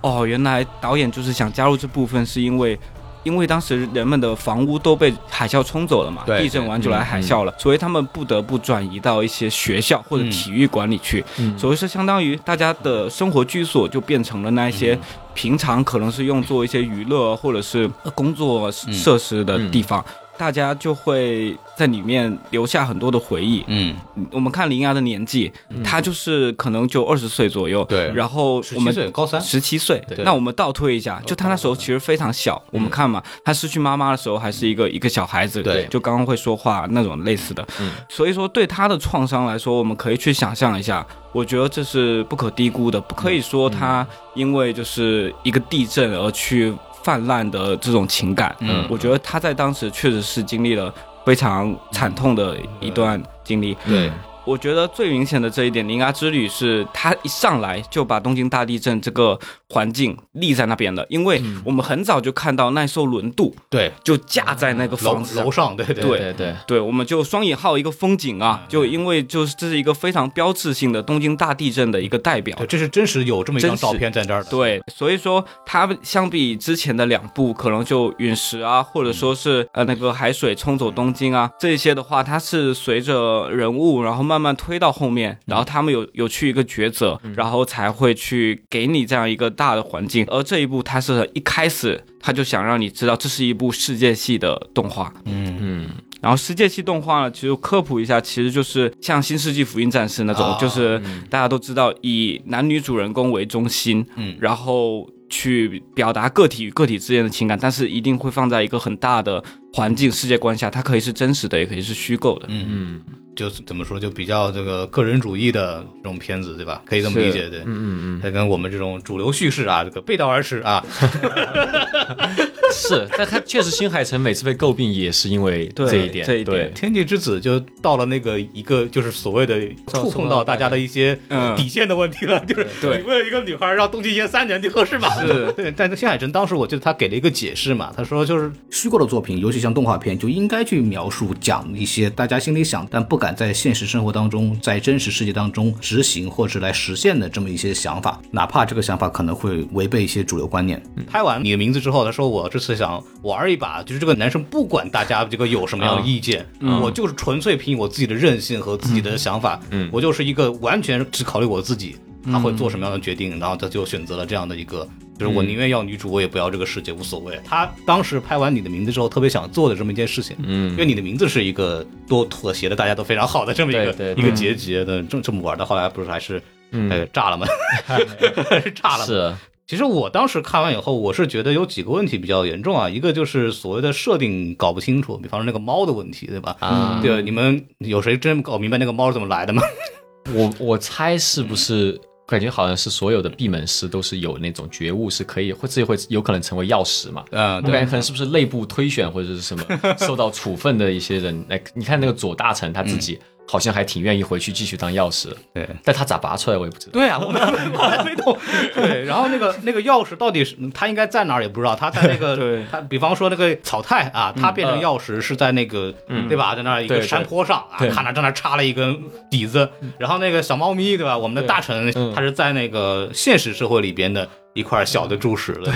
[0.00, 2.78] 哦，原来导演就是想加入这部分，是因为。
[3.24, 11.24] 因为当时人们的房屋都被海啸冲走了嘛，地震完就来海啸了，所以他们不得不转移到一些学校或者体育馆里去。
[11.38, 14.98] 嗯所以是相当于大家的生活居所就变成了那一些
[15.34, 20.04] 平常可能是用作一些娱乐或者是工作设施的地方。
[20.36, 23.64] 大家就会在里面留下很多的回忆。
[23.66, 23.94] 嗯，
[24.30, 25.52] 我们看林芽的年纪，
[25.84, 27.84] 他就是可能就二十岁左右。
[27.84, 32.62] 对然后十我们七岁高三，十七岁对，那我们倒推一下，就他那时候其实非常小。
[32.70, 37.66] 我们看嘛，他失去妈妈的时候还是一个一个小孩子，对就刚刚会说话那种类似的。
[37.80, 46.72] 嗯，所以说对他的创伤来说，我们可以去想象一下，我觉得这是不可低估的，不可以说他因为就是一个地震而去
[47.04, 48.54] 泛滥的这种情感。
[48.60, 50.92] 嗯我觉得他在当时确实是经历了
[51.24, 53.76] 非常惨痛的一段经历。
[53.86, 54.10] 对，
[54.44, 59.38] 我觉得最明显的这一点，铃芽之旅是它一上来就把东京大地震这个
[59.70, 65.50] 环境立在那边了，因为我们很早就看到那艘轮渡对，就架在那个房子上楼。
[65.50, 74.50] 上，对对对对对，对，我们就双引号一个风景啊，就因为就是这是一个非常标志性的东京大地震的一个代表对，，这是真实有这么一张照片在这儿的。
[74.50, 90.26] 对，所以说它相比之前的两部，可能就陨石啊，或者说是呃那个海水冲走东京啊这些的话，它是随着人物，然后慢慢慢推到后面，然后他们有有去一个抉择，然后才会去给你这样一个大的环境。
[90.28, 95.88] 而这一部它是一开始他就想让你知道这是一部世界系的动画，嗯，嗯，
[96.20, 104.36] 然后世界系动画呢，其实科普一下，其实就是像《新世纪福音战士》那种，啊就是大家都知道以男女主人公为中心，嗯。
[104.40, 109.42] 然后去表达个体与个体之间的情感，但是一定会放在一个很大的
[109.74, 112.46] 环境世界观下，它可以是真实的，也可以是虚构的。
[112.48, 113.00] 嗯嗯
[113.34, 116.80] 就是怎么说，就比较这个个人主义的这种片子，对吧？
[116.86, 117.58] 可以这么理解，对。
[117.62, 120.86] 嗯嗯嗯，它跟我们这种主流叙事啊，这个背道而驰啊。
[122.72, 135.08] 是，但他确实新海诚每次被诟病也是因为这一点，这一点对天气之子就到了那个一个就是所谓的触碰到大家的一些嗯底线的问题了，就是对你为了一个女孩让东京延三年，你合适吗？
[135.20, 150.82] 是对，但是新海诚当时我记得他给了一个解释嘛，他说就是虚构的作品，尤其像动画片，就应该去描述讲一些大家心里想但不敢在现实生活当中，在真实世界当中执行或是来实现的这么一些想法，哪怕这个想法可能会违背一些主流观念。
[151.10, 156.44] 拍完你的名字之后，他说我这次想玩一把，就是这个男生不管大家这个有什么样的意见，
[156.82, 159.88] 我就是纯粹凭我自己的韧性和自己的想法，嗯。
[159.90, 161.96] 我就是一个完全只考虑我自己。
[162.32, 167.38] 他会做什么样的决定，然后他就选择了这样的一个，就是我宁愿要女主，我也不要这个世界，无所谓。
[167.44, 177.46] 他当时拍完《你的名字》之后，特别想做的这么一件事情，嗯因为《你的名字》是一个多妥协的，大家都非常好的这么一个对对一个结局的，这这么玩的，后来不是还是呃炸了吗？
[178.74, 179.06] 炸了？
[179.06, 179.34] 是，
[179.66, 186.56] 其实我当时看完以后，我是觉得有几个问题比较严重啊，一个就是所谓的设定搞不清楚，比方说那个猫的问题，对吧？
[186.58, 189.62] 啊对，你们有谁真搞明白那个猫是怎么来的吗？
[190.34, 192.00] 我我猜是不是？
[192.26, 197.24] 感觉好像是所有的闭门师都是有那种觉悟，是可以会自己会有可能成为药师嘛？
[197.30, 199.64] 嗯，对我感觉可能是不是内部推选或者是什么
[199.98, 205.68] 受到处分的一些人，来你看那个左大臣他自己好像还挺愿意回去继续当钥匙，对。
[205.84, 206.92] 但他咋拔出来我也不知道。
[206.92, 207.40] 对啊，我们
[207.72, 208.36] 我还没懂。
[208.74, 212.64] 对，然后那个那个钥匙到底是他应该在哪儿也不知道，他在那个对。
[212.70, 215.92] 他比方说那个草太啊，他变成钥匙是在那个、
[216.28, 217.90] 对吧，在那儿一个山坡上啊，对。
[217.90, 222.12] 看着在那插了一根底子，然后那个小猫咪对吧，我们的大臣嗯。
[222.14, 225.72] 他是在那个现实社会里边的一块小的柱石了，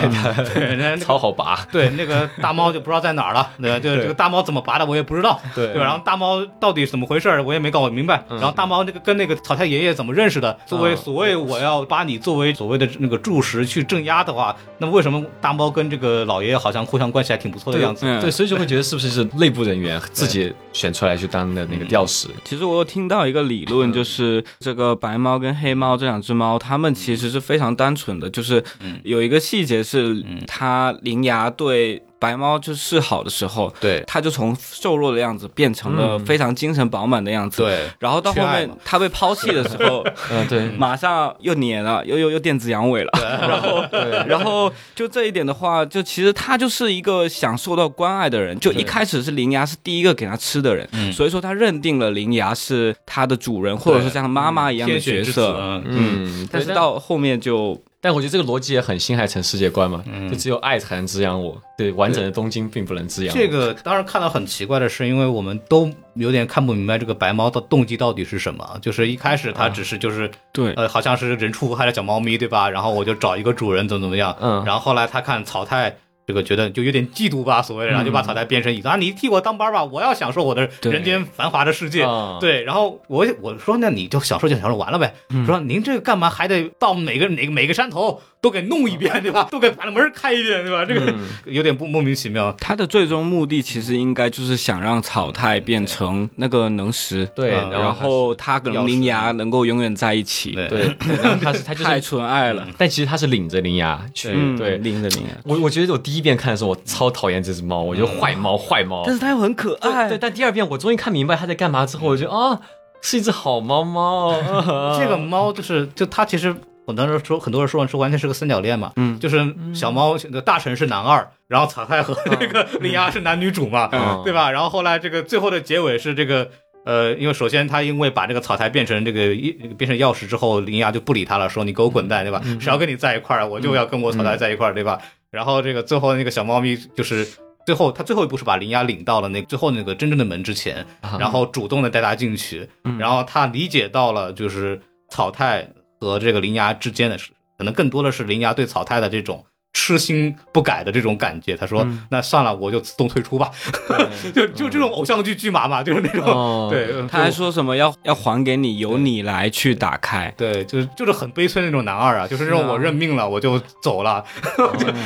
[0.54, 3.78] 对超 好拔， 对，那个大猫就不知道在哪儿了， 对吧？
[3.80, 5.80] 这个这个大猫怎么拔的我也不知道，对吧？
[5.80, 8.22] 然后大猫到底怎么回事儿我也没搞明白。
[8.30, 10.56] 然后大猫那个跟那个草太爷爷怎么认识的？
[10.66, 18.06] 作为嗯所谓我要把你作为所谓的那个柱石去镇压的话，那么为什么大猫跟这个老爷爷好像互相关系还挺不错的样子？
[18.06, 22.28] 嗯对，所以就会觉得是不是是内部人员自己选出来去当的那个吊石？
[22.44, 28.62] 其实我有听到一个理论，就是这个白猫跟黑猫这两只猫，它们其实是非常单纯的，就是
[29.04, 34.02] 有一个细节是，他铃芽对白猫就示好的时候，对。
[34.06, 37.62] 它就从瘦弱的样子变成了非常精神饱满的样子。
[37.62, 37.86] 对。
[37.98, 43.10] 然后到后面它被抛弃的时候， 嗯，对，马上又黏了，又又又电子阳痿了。
[43.48, 43.84] 然后，
[44.26, 48.58] 然后就这一点的话，就其实他就是一个想受到关爱的人。
[48.58, 55.56] 就一开始是灵牙是第一个给他吃的人，所以说他认定了灵牙是他的主人，或者说像妈妈一样的角色。
[55.58, 63.34] 嗯，嗯，但是到后面就但我觉得这个逻辑也很新海诚世界观嘛，就只有爱才能滋养我，对，完整的东京并不能滋养。
[63.34, 68.78] 这个当然看到很奇怪的是，因为我们都有点看不明白这个白猫的动机到底是什么。
[68.82, 72.68] 就是一开始它只是就是、对呃，好像是人畜无害的小猫咪，对吧？
[72.68, 74.36] 然后我就找一个主人，怎么怎么样。
[74.40, 75.96] 嗯然后后来他看草太。
[76.28, 82.04] 这个觉得就有点嫉妒吧，所谓的，然后就把草太变成椅子、啊，你替我当班吧，我要享受我的人间繁华的世界。
[82.04, 85.14] 啊对，然后我我说那你就享受就享受完了呗。
[85.46, 89.48] 说您这个干嘛还得到每个哪个每个山头都给弄一遍，对吧？
[89.50, 90.84] 都给把门开一遍，对吧？
[90.84, 91.14] 这个、
[91.50, 92.52] 有点不莫名其妙。
[92.60, 100.52] 他的最终目的其实应该就是想让草太变成那个能石，对，嗯然后他跟铃芽能够永远在一起。
[100.52, 102.68] 对对，对然后他是他就太，纯爱了。
[102.76, 104.76] 但其实他是领着铃芽去，嗯，对。
[104.78, 109.02] 拎着铃芽，我我觉得我第一遍看的时候，我超讨厌这只猫，我觉得坏猫坏猫。
[109.04, 110.08] 但是它又很可爱。
[110.08, 112.60] 对对，但第二遍我终于看明白它在干嘛之后，我觉得啊，
[113.00, 114.32] 是一只好猫猫。
[114.32, 116.54] 啊 这个猫就是，就它其实
[116.86, 124.50] 很多人说，很多人说说完全是个三角恋嘛，嗯就是小猫大臣是男二，然后草太和那个莉亚是男女主嘛，嗯对吧？
[124.50, 126.48] 然后后来这个最后的结尾是这个。
[126.84, 132.40] 呃，因为首先他因为把这个草台变成这个一变成钥匙之后，林芽就不理他了，说你给我滚蛋，对吧？
[132.58, 134.98] 谁要跟你在一块儿，我就要跟我草台在一块儿，对吧？
[135.30, 137.26] 然后这个最后那个小猫咪就是。
[137.66, 140.86] 最后，他最后一步是把铃芽领到了那最后那个真正的门之前，
[141.18, 142.66] 然后主动的带他进去，
[142.98, 145.68] 然后他理解到了就是草太
[146.00, 151.56] 和这个林芽之间的事，可能更多的是林芽对草太的这种痴心不改的这种感觉。
[151.56, 153.50] 他说：“那算了，我就自动退出吧。
[154.34, 156.88] 就就这种偶像剧剧麻嘛，就是那种、哦对。
[157.08, 160.32] 他还说什么要要还给你，由你来去打开。
[160.36, 164.24] 对，就是就是很悲催的那种男二啊，就是让我认命了，我就走了。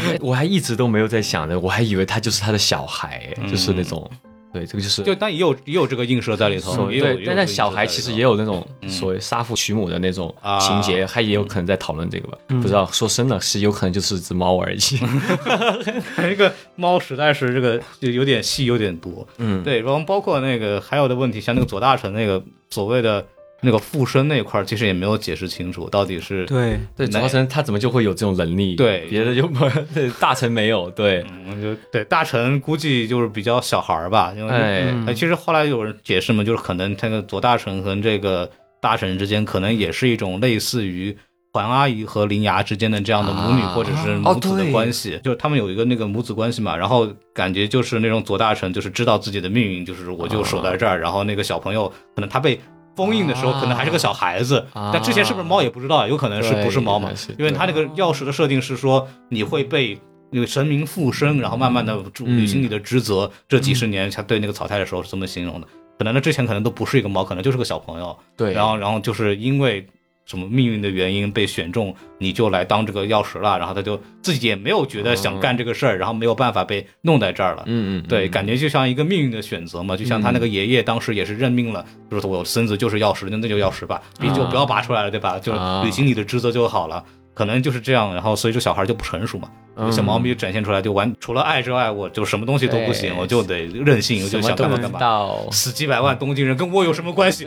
[0.08, 4.10] 哎我还一直都没有在想着，我还以为他就是他的小孩，就是那种，
[4.52, 8.88] 对，这个就是就但也有也有这个映射在里头，也有对，但但小孩其实也有那种嗯。
[8.90, 10.58] 所谓杀父娶母的那种啊。
[10.58, 14.78] 情节，他也有可能在讨论这个吧，不知道说深了是有可能就是只猫而已。
[16.16, 23.24] 这个猫实在是这个就有点戏有点多，嗯，对，然后包括那个还有的问题，像那个左大臣那个所谓的
[23.64, 28.74] 那个附身那块儿，其实也没有解释清楚到底是对，对，主要是他怎么就会有这种能力？
[28.74, 41.16] 对别的就不 对，大臣没有，对，嗯，就对大臣估计就是比较小孩儿吧，因为、哎呃其实后来有人解释嘛，就是可能这个左大臣和这个大臣之间，可能也是一种类似于
[41.52, 52.58] 环阿姨和林牙之间的这样的母女啊或者是母子的关系，就是他们有一个那个母子关系嘛，然后感觉就是那种左大臣就是知道自己的命运，就是我就守在这儿，然后那个小朋友可能他被。
[52.94, 57.10] 封印的时候可能还是个小孩子，啊但之前是不是猫也不知道，有可能是不是猫嘛？
[57.38, 59.98] 因为他那个钥匙的设定是说你会被
[60.30, 63.30] 那个神明附身，然后慢慢的履行你的职责。
[63.48, 65.66] 这几十年，他对那个草太的时候是这么形容的。
[65.98, 68.18] 可能他之前可能都不是一个猫，可能就是个小朋友。
[68.36, 69.86] 对，然后，然后就是因为
[70.24, 73.58] 什么命运的原因被选中，你就来当这个钥匙了。
[73.58, 77.64] 然后他就自己也没有觉得想干这个事儿，然后没有办法被弄在这儿了。
[77.66, 85.38] 嗯嗯，对，嗯感觉就像一个命运的选择嘛，就像他那个爷爷当时也是认命了，就是我孙子就是钥匙，那那就钥匙吧，你就不要拔出来了，对吧？
[85.38, 87.04] 就履行你的职责就好了。
[87.34, 94.98] 可能就是这样，然后所以这小孩就不成熟嘛，嗯小猫咪展现出来就完，除了爱之外，我就什么东西都不行，我就得任性，我就想干嘛干嘛。
[94.98, 95.46] 道。
[95.50, 97.46] 死几百万东京人跟我有什么关系？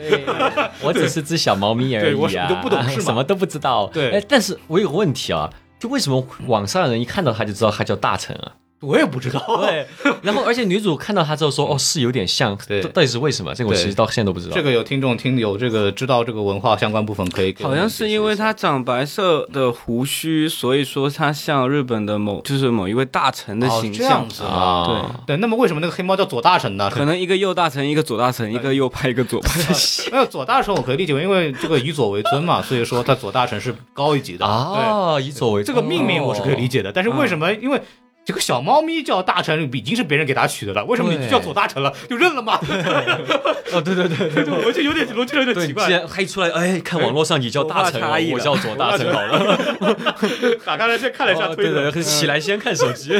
[0.82, 3.86] 我只是只小猫咪而已、啊，对我什么都不懂 事嘛什么都不知道。
[3.92, 8.52] 对哎，但是我有个问题啊，就为什么网上的人一看到他就知道他叫大臣啊？
[8.80, 9.40] 我也不知道。
[9.60, 9.86] 对，
[10.22, 13.54] 然后而且女主看到他之后说，哦，是有点像，对到底是为什么？
[13.54, 14.54] 这个我其实到现在都不知道。
[14.54, 24.28] 这个有听众听有这个知道这个文化相关部分可以给好像是因为他长白色的胡须，所以说他像日本的某就是某一位大臣的哦形象这样。
[24.28, 24.84] 子啊。
[25.26, 26.88] 对，对，那么为什么那个黑猫叫左大臣呢？
[26.88, 29.60] 可能一个右大臣，一个左大臣，一个右派，一个左派。
[30.12, 34.46] 没有左大臣我可以理解为，因为这个以左为尊嘛，所以说他左大臣是高一级的。
[34.46, 36.76] 啊，以左为尊，这个命名我是可以理解。
[36.76, 37.50] 解的，但是为什么？
[37.54, 37.80] 因为
[38.26, 41.94] 这个小猫咪叫大臣已经是别人给他取的了，为什么你就叫左大臣了？
[42.10, 42.58] 就认了吗？
[43.72, 45.86] 哦，对对对对对， 我就有点逻辑有点，奇怪。
[45.86, 49.56] 既然黑出来，哎，看网络上你叫大臣哦文化差异，了我叫左大臣好了。
[50.66, 53.12] 打开来先看了一下哦推特，起来先看手机。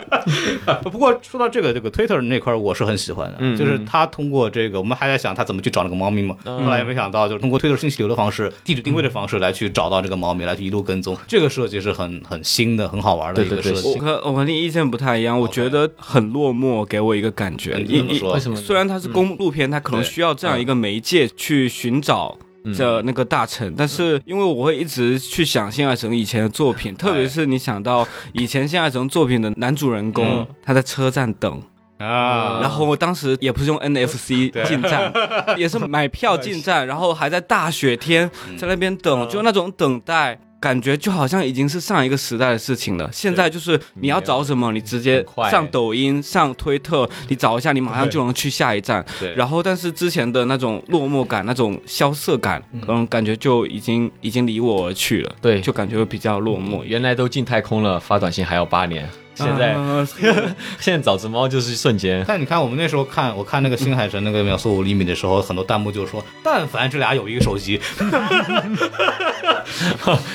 [0.90, 14.13] 不过说到这个这个 Twitter 那块儿，我是很喜欢的，嗯就是他通过这个，我们还在想他怎么去找那个猫咪嘛，后来也没想到，就是通过推特信息流的方式、地址定位的方式来去找到这个猫咪，来去一路跟踪，这个设计是很很新的、很好玩的一个对对对设计。
[14.16, 17.72] 我和我和你意见不太一样，我觉得很落寞，给我一个感觉。
[17.74, 18.56] 为什么？
[18.56, 22.36] 虽然它是公路片，它可能需要这样一个媒介去寻找。
[22.74, 31.60] 这那个大臣，但是因为我会一直去想新海诚以前的作品，特别是你想到以前新海诚作品的男主人公嗯，他在车站等，
[31.98, 35.12] 啊，然后我当时也不是用 NFC 进站，
[35.58, 40.40] 也是买票进站，然后还在大雪天在那边等，就那种等待。
[40.64, 43.06] 感觉就好像已经是上一个时代的事情了。
[43.12, 49.04] 现在就是你要找什么，你直接上抖音、上推特，你找一下，你马上就能去下一站。
[49.20, 55.30] 对然后，但是之前的那种落寞感、那种萧瑟感，嗯感觉就已经已经离我而去了。
[55.42, 56.82] 对就感觉比较落寞。
[56.82, 60.06] 原来都进太空了，发短信还要八年，现在、啊
[60.78, 62.24] 现在找只猫就是瞬间。
[62.26, 67.80] 但你看，我们那时候看，我看那个新海诚那个秒速五厘米的时候，很多弹幕就说，但凡这俩有一个手机，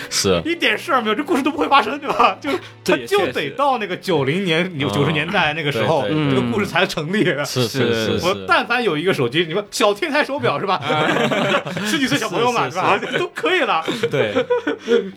[0.09, 2.37] 是一点事儿没有，这故事都不会发生，对吧？
[2.41, 2.49] 就
[2.83, 7.23] 他就得到那个九零年、九十年代那个时候，这个故事才成立。
[7.45, 10.81] 是是是是，我但凡有一个手机，你说小天才手表是吧？
[11.85, 12.99] 十几岁小朋友嘛，是是吧？
[13.17, 13.83] 都可以了。
[14.09, 14.33] 对，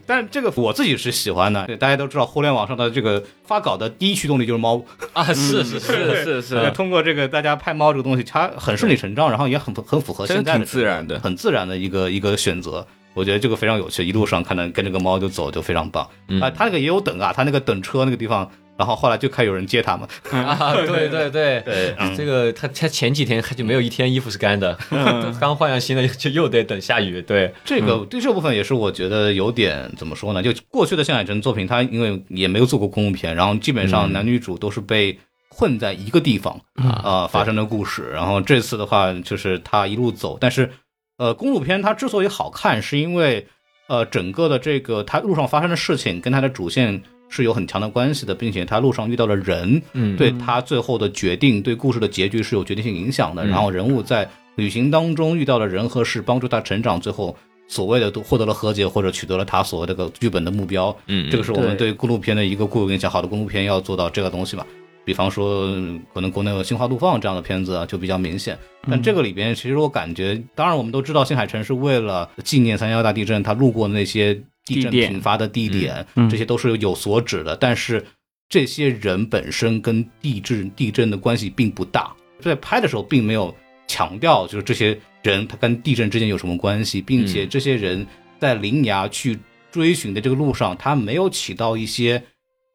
[0.06, 1.64] 但这个我自己是喜欢的。
[1.66, 4.82] 对，大家都知道，互联网上的这个发稿的第一驱动力就是猫。
[5.12, 12.86] 啊，是 是是，是是通过这个大家拍猫这个东西，它很顺理成章，然后也很很符合真现在的挺自然的很自然的一个一个选择。
[13.14, 16.08] 我觉得这个非常有趣，一路上看到跟这个猫就走就非常棒。
[16.28, 20.08] 嗯啊，它那个也有等啊，它那个等车那个地方然后后来就开始有人接他嘛。
[20.30, 21.60] 啊，对对对。
[21.60, 22.14] 对嗯。
[22.16, 24.76] 这个他他前几天他就没有一天衣服是干的，
[25.40, 30.42] 刚换上新的就又得等下雨，对，这个对这部分也是我觉得有点怎么说呢？
[30.42, 35.18] 就过去的向海城作品，他因为也没有做过公路片，然后基本上男女主都是被
[35.48, 38.10] 困在一个地方啊、呃发生的故事。
[38.12, 40.70] 然后这次的话，就是他一路走，但是
[41.18, 43.46] 呃，公路片它之所以好看，是因为
[43.86, 47.02] 呃整个的这个它路上发生的事情跟它的主线
[47.32, 53.42] 是有很强的关系的，并且他路上遇到的人，嗯对他最后的决定，对故事的结局是有决定性影响的。
[53.42, 57.34] 嗯然后人物在旅行当中遇到的人和事，帮助他成长，最后
[57.66, 60.94] 所谓的都获得了和解，或者取得了他所谓这个剧本的目标。
[61.06, 63.10] 嗯这个是我们对对公路片的一个固有印象。
[63.10, 64.66] 好的公路片要做到这个东西嘛。
[65.04, 68.56] 比方说，嗯可能国内有《心花怒放》这样的片子啊，就比较明显。
[68.88, 77.56] 但这个里边，其实我感觉，当然我们都知道，新海诚是为了纪念三幺幺大地震，他路过的那些地震频发的地点，嗯这些都是有所指的。
[77.56, 78.04] 但是
[78.48, 83.54] 这些人本身跟地质地震的关系并不大，在拍的时候并没有
[83.88, 88.06] 强调，就是这些人他跟地震之间有什么关系，并且这些人
[88.38, 89.38] 在铃芽去
[89.70, 92.22] 追寻的这个路上，他没有起到一些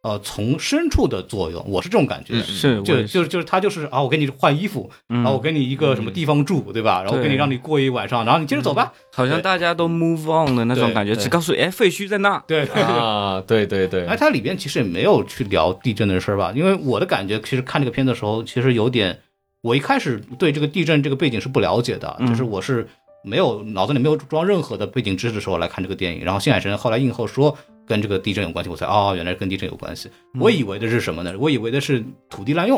[0.08, 1.64] 呃从深处的作用。
[1.68, 2.34] 我是这种感觉。
[2.36, 7.03] 嗯是，我就是就就是他就是啊，我给你换衣服，然后我给你一个什么地方住，对吧？
[7.03, 8.93] 然后给你让你过一晚上，然后你接着走吧。
[9.14, 16.53] 好像大家都 move on 的那种感觉，只告诉你哎废墟在那，对，啊，对对对哎，，它里边其实也没有去聊地震的事儿吧？
[16.55, 19.20] 因为我的感觉，其实看这个片的时候，其实有点，
[19.62, 22.88] 我一开始对这个地震这个背景是不了解的，嗯就是我是
[23.24, 26.24] 没有脑子里没有装任何的背景知识的时候来看这个电影。
[26.24, 30.11] 然后新海诚后来映后说跟这个地震有关系，我才哦，原来跟地震有关系。
[30.39, 31.33] 我以为的是什么呢？
[31.39, 32.77] 我以为的是土地滥用。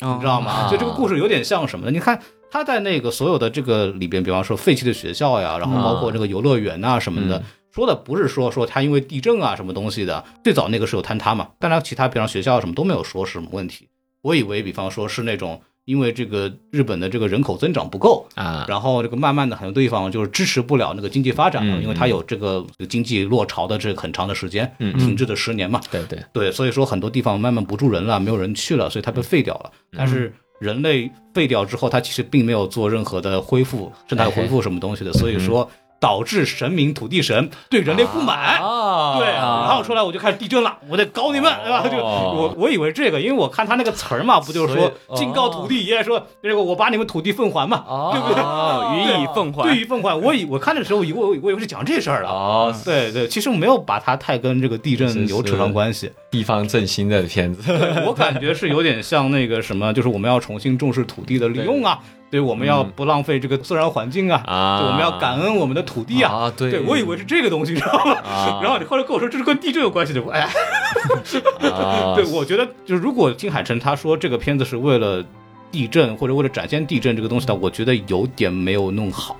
[0.00, 0.50] 你你知道吗？
[0.52, 1.90] 啊就这个故事有点像什么呢？
[1.90, 2.18] 你看
[2.50, 13.88] 他在那个所有的这个里边，比方说废弃的学校呀，然后包括这个游乐园呐什么的，嗯说的不是说说他因为地震啊什么东西的，最早那个是有坍塌嘛，当然其他比方学校什么都没有说是什么问题。
[14.22, 25.80] 我以为比方说是那种因为这个日本的这个人口增长不够，啊，然后这个慢慢的很多地方就是支持不了那个经济发展了，嗯因为它有这个经济落潮的这个很长的时间，嗯停滞的十年嘛。
[25.90, 29.72] 对对，对，所以说很多地方慢慢不住人了，没有人去了，所以它被废掉了。
[29.96, 35.68] 但是人类废掉之后，它其实并没有做任何的恢复，生态恢复什么东西的，所以说
[36.00, 38.58] 导致神明土地神对人类不满。
[38.60, 41.86] 啊，对，然后出来我就开始地震了，我得搞你们，对吧？
[41.86, 48.42] 就我我以为这个，因为我看他那个词儿嘛，不就是说敬告土地爷说这个我把你们土地奉还嘛，哦对不对？
[48.42, 50.18] 哦，予以奉还对，予以奉还。
[50.18, 52.30] 我以我看的时候，以为我我以为是讲这事儿了。
[52.30, 56.10] 哦，对对，其实我没有把它太跟这个地震有扯上关系。
[56.30, 57.72] 地方振兴的片子，
[58.06, 61.98] 我感觉是有点像那个什么，就是我们要重新重视土地的利用啊，
[62.30, 66.32] 对，我们要不浪费这个自然环境啊，我们要感恩我们的土地啊。
[66.32, 68.12] 啊，对，对，我以为是这个东西，你知道吗？
[68.22, 68.60] 啊。
[68.62, 70.42] 然后你后来跟我说这是跟地震有关系的，我哎，
[71.68, 72.14] 啊。
[72.14, 75.24] 对，我觉得就是如果金海诚他说这个片子是为了
[75.72, 79.36] 地震或者为了展现地震这个东西的，我觉得有点没有弄好，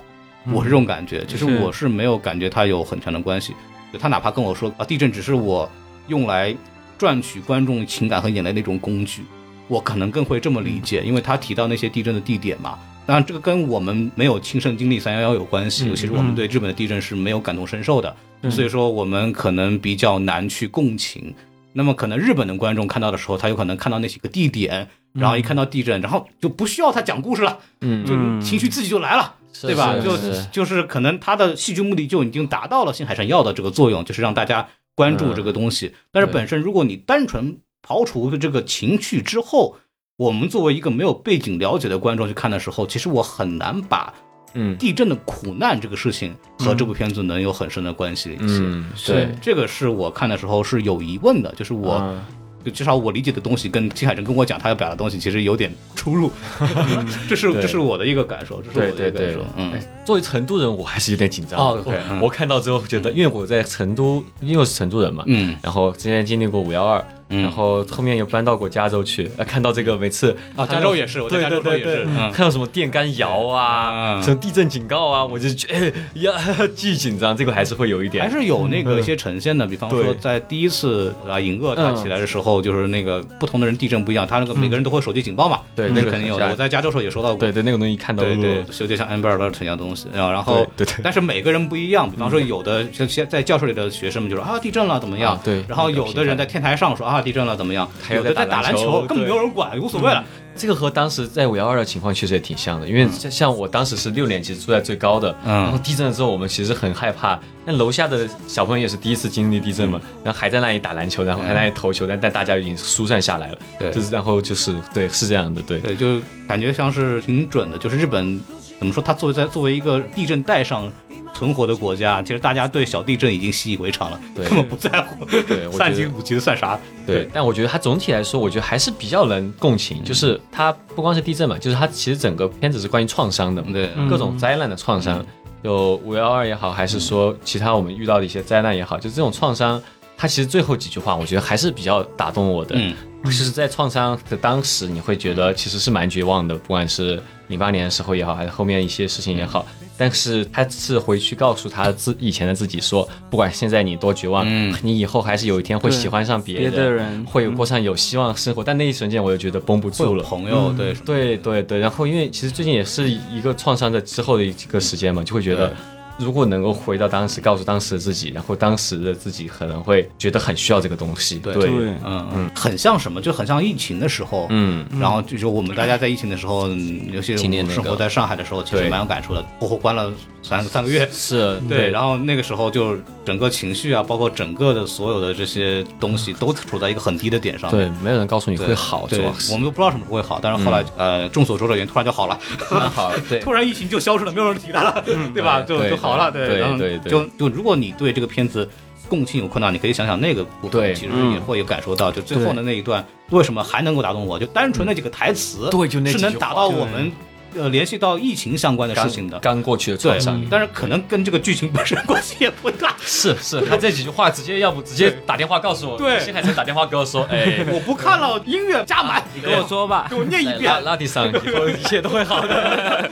[0.53, 1.25] 我是这种感觉。
[1.27, 3.55] 其实我是没有感觉它有很强的关系，
[4.01, 5.71] 他哪怕跟我说啊，地震只是我
[6.09, 6.53] 用来
[6.99, 9.25] 赚取观众情感和眼泪的一种工具，
[9.71, 12.77] 我可能更会这么理解，因为他提到那些地震的地点嘛。
[13.07, 18.15] 当然，这个跟我们没有亲身经历三幺幺有关系，尤其是我们对日本的地震是没有感同身受的，
[18.51, 21.35] 所以说我们可能比较难去共情。
[21.73, 28.13] 那么可能日本的观众看到的时候，他有可能看到那几个地点，然后一看到地震，然后就不需要他讲故事了，嗯就
[28.45, 29.97] 情绪自己就来了，对吧？
[29.99, 30.17] 就
[30.53, 35.95] 就是可能他的戏剧目的就已经达到了新海诚要的这个作用，就是让大家关注这个东西。
[36.13, 39.77] 但是本身如果你单纯刨除这个情绪之后，
[40.17, 44.13] 我们作为一个没有背景了解的观众去看的时候，其实我很难把
[44.55, 44.77] 嗯。
[44.79, 48.59] 地震的苦难这个事情和这部片子能有很深的关系联系。
[48.61, 52.21] 嗯，对对，，这个是我看的时候是有疑问的，就是我、嗯
[52.63, 56.31] 就至少我理解的东西跟金海诚跟我讲他要表达的东西其实有点出入
[57.27, 61.59] 这是这是我的一个感受，这是我的对对对一个感受，，嗯哎，作为成都人，我还是有点紧张。
[61.59, 62.21] 哦嗯。
[62.21, 65.57] 我看到之后觉得，因为我在成都，因为我是成都人嘛，嗯。
[65.63, 67.43] 然后之前经历过五幺二，嗯。
[67.43, 72.31] 然后后面又搬到过加州去，呃，看到这个每次啊，加州也是，我在对加州也是，嗯。
[72.31, 74.23] 看到什么电杆摇啊，嗯。
[74.23, 76.33] 什么地震警告啊，我就觉得 哎呀
[76.77, 86.49] 巨紧张，这个还是会有一点，还是有那个一些呈现的，比方说在第一次啊尹恶他起来的时候，就是那个不同的人地震不一样，他那个每个人都会手机警报嘛，对那个肯定有的。
[86.51, 90.31] 我在加州时候也收到过，对对那个东西看到对对，呃有点像 Amber Alert 一样的东西啊。
[90.31, 91.01] 然后对对对。
[91.03, 95.35] 但是每个人不一样，比方说有的像现在教室里的学生们就说啊地震了怎么样？
[95.35, 95.65] 啊，对。
[95.69, 97.89] 然后有的人在天台上说啊怕地震了怎么样？
[98.03, 100.25] 还有在在打篮球根本没有人管，无所谓了。
[100.57, 105.55] 这个和当时在五幺二的情况其实也挺像的，因为像像我当时是六年级住在最高的，嗯。
[105.55, 117.79] 然后地震了之后我们其实很害怕，那楼下的小朋友也是第一次经历地震嘛，然后还在那里打篮球，然后还在那里投球，但但大家已经疏散下来了，对就是然后就是对是这样的，对，对，就感觉像是挺准的。
[117.79, 118.39] 就是日本
[118.79, 120.91] 怎么说，它作为在作为一个地震带上
[121.35, 125.25] 存活的国家，其实大家对小地震已经习以为常了，对根本不在乎。
[125.25, 126.79] 对我三级五级的算啥？
[127.07, 130.05] 对，但我觉得它总体来说，我觉得还是比较能共嗯情。
[130.05, 135.25] 就是它不光是地震嘛，就是它其实整个片子是关于创伤的，对各种灾难的创伤，
[135.63, 139.83] 有五幺二也好，还是说其他我们遇到的一些灾难也好，就这种创伤，
[140.17, 142.75] 它其实最后几句话，我觉得还是比较打动我的。
[142.77, 149.67] 嗯，就是在创伤的当时，你会觉得其实是蛮绝望的，不管是零八年的时候也好，还是后面一些事情也好。
[150.01, 158.65] 但是他是回去告诉他自以前的自己说，不管现在你多绝望，嗯你以后还是有一天会喜欢上别别的人会有过上有希望的生活。
[158.65, 160.25] 但那一瞬间，我就觉得绷不住了。
[160.25, 165.77] 朋友，对，对对对，然后因为其实最近也是一个创伤的之后的一个时间嘛，就会觉得对
[166.21, 171.39] 如果能够回到当时，告诉当时的自己，然后当时的自己可能会觉得很需要这个东西。
[171.39, 171.55] 对。
[171.55, 171.69] 对，
[172.05, 179.45] 嗯嗯，很像什么，就很像疫情的时候，嗯，然后就是我们大家在疫情的时候，嗯尤其是我生活在上海的时候，其实蛮有感触的。
[179.59, 180.13] 活活关了
[180.43, 187.71] 三三个月，是对，然后那个时候就整个情绪啊，包括整个的所有的这些东西，都处在一个很低的点上。
[187.71, 189.21] 对，没有人告诉你，会好，是
[189.53, 192.39] 我们都不知道什么时候会好，但是后来、呃，众所周知的原因，突然就好了，
[192.71, 193.39] 蛮 好，对。
[193.45, 195.05] 突然疫情就消失了，没有人提它了，
[195.35, 195.61] 对吧？
[195.63, 196.47] 就就好了，对
[196.79, 198.69] 对对就就如果你对这个片子。
[199.09, 204.39] 共情有困难，你可以想想那个部分，其实也会有感受到，就最后的那一段为什么还能够打动我？
[204.39, 207.11] 就单纯那几个台词，对就是能打到我们
[207.55, 209.39] 呃联系到疫情相关的事情的。
[209.41, 212.95] 刚过去的对创伤，，但是可能跟这个剧情本身关系也不大。
[213.03, 220.17] 是是，他这几句话直接要不直接打电话告诉我，对新海诚打电话给我说， 哎，我不看了，音乐加满，你跟我说吧给。
[220.17, 220.71] 我念一遍。
[220.85, 223.11] 拉蒂上以后一切都会好的。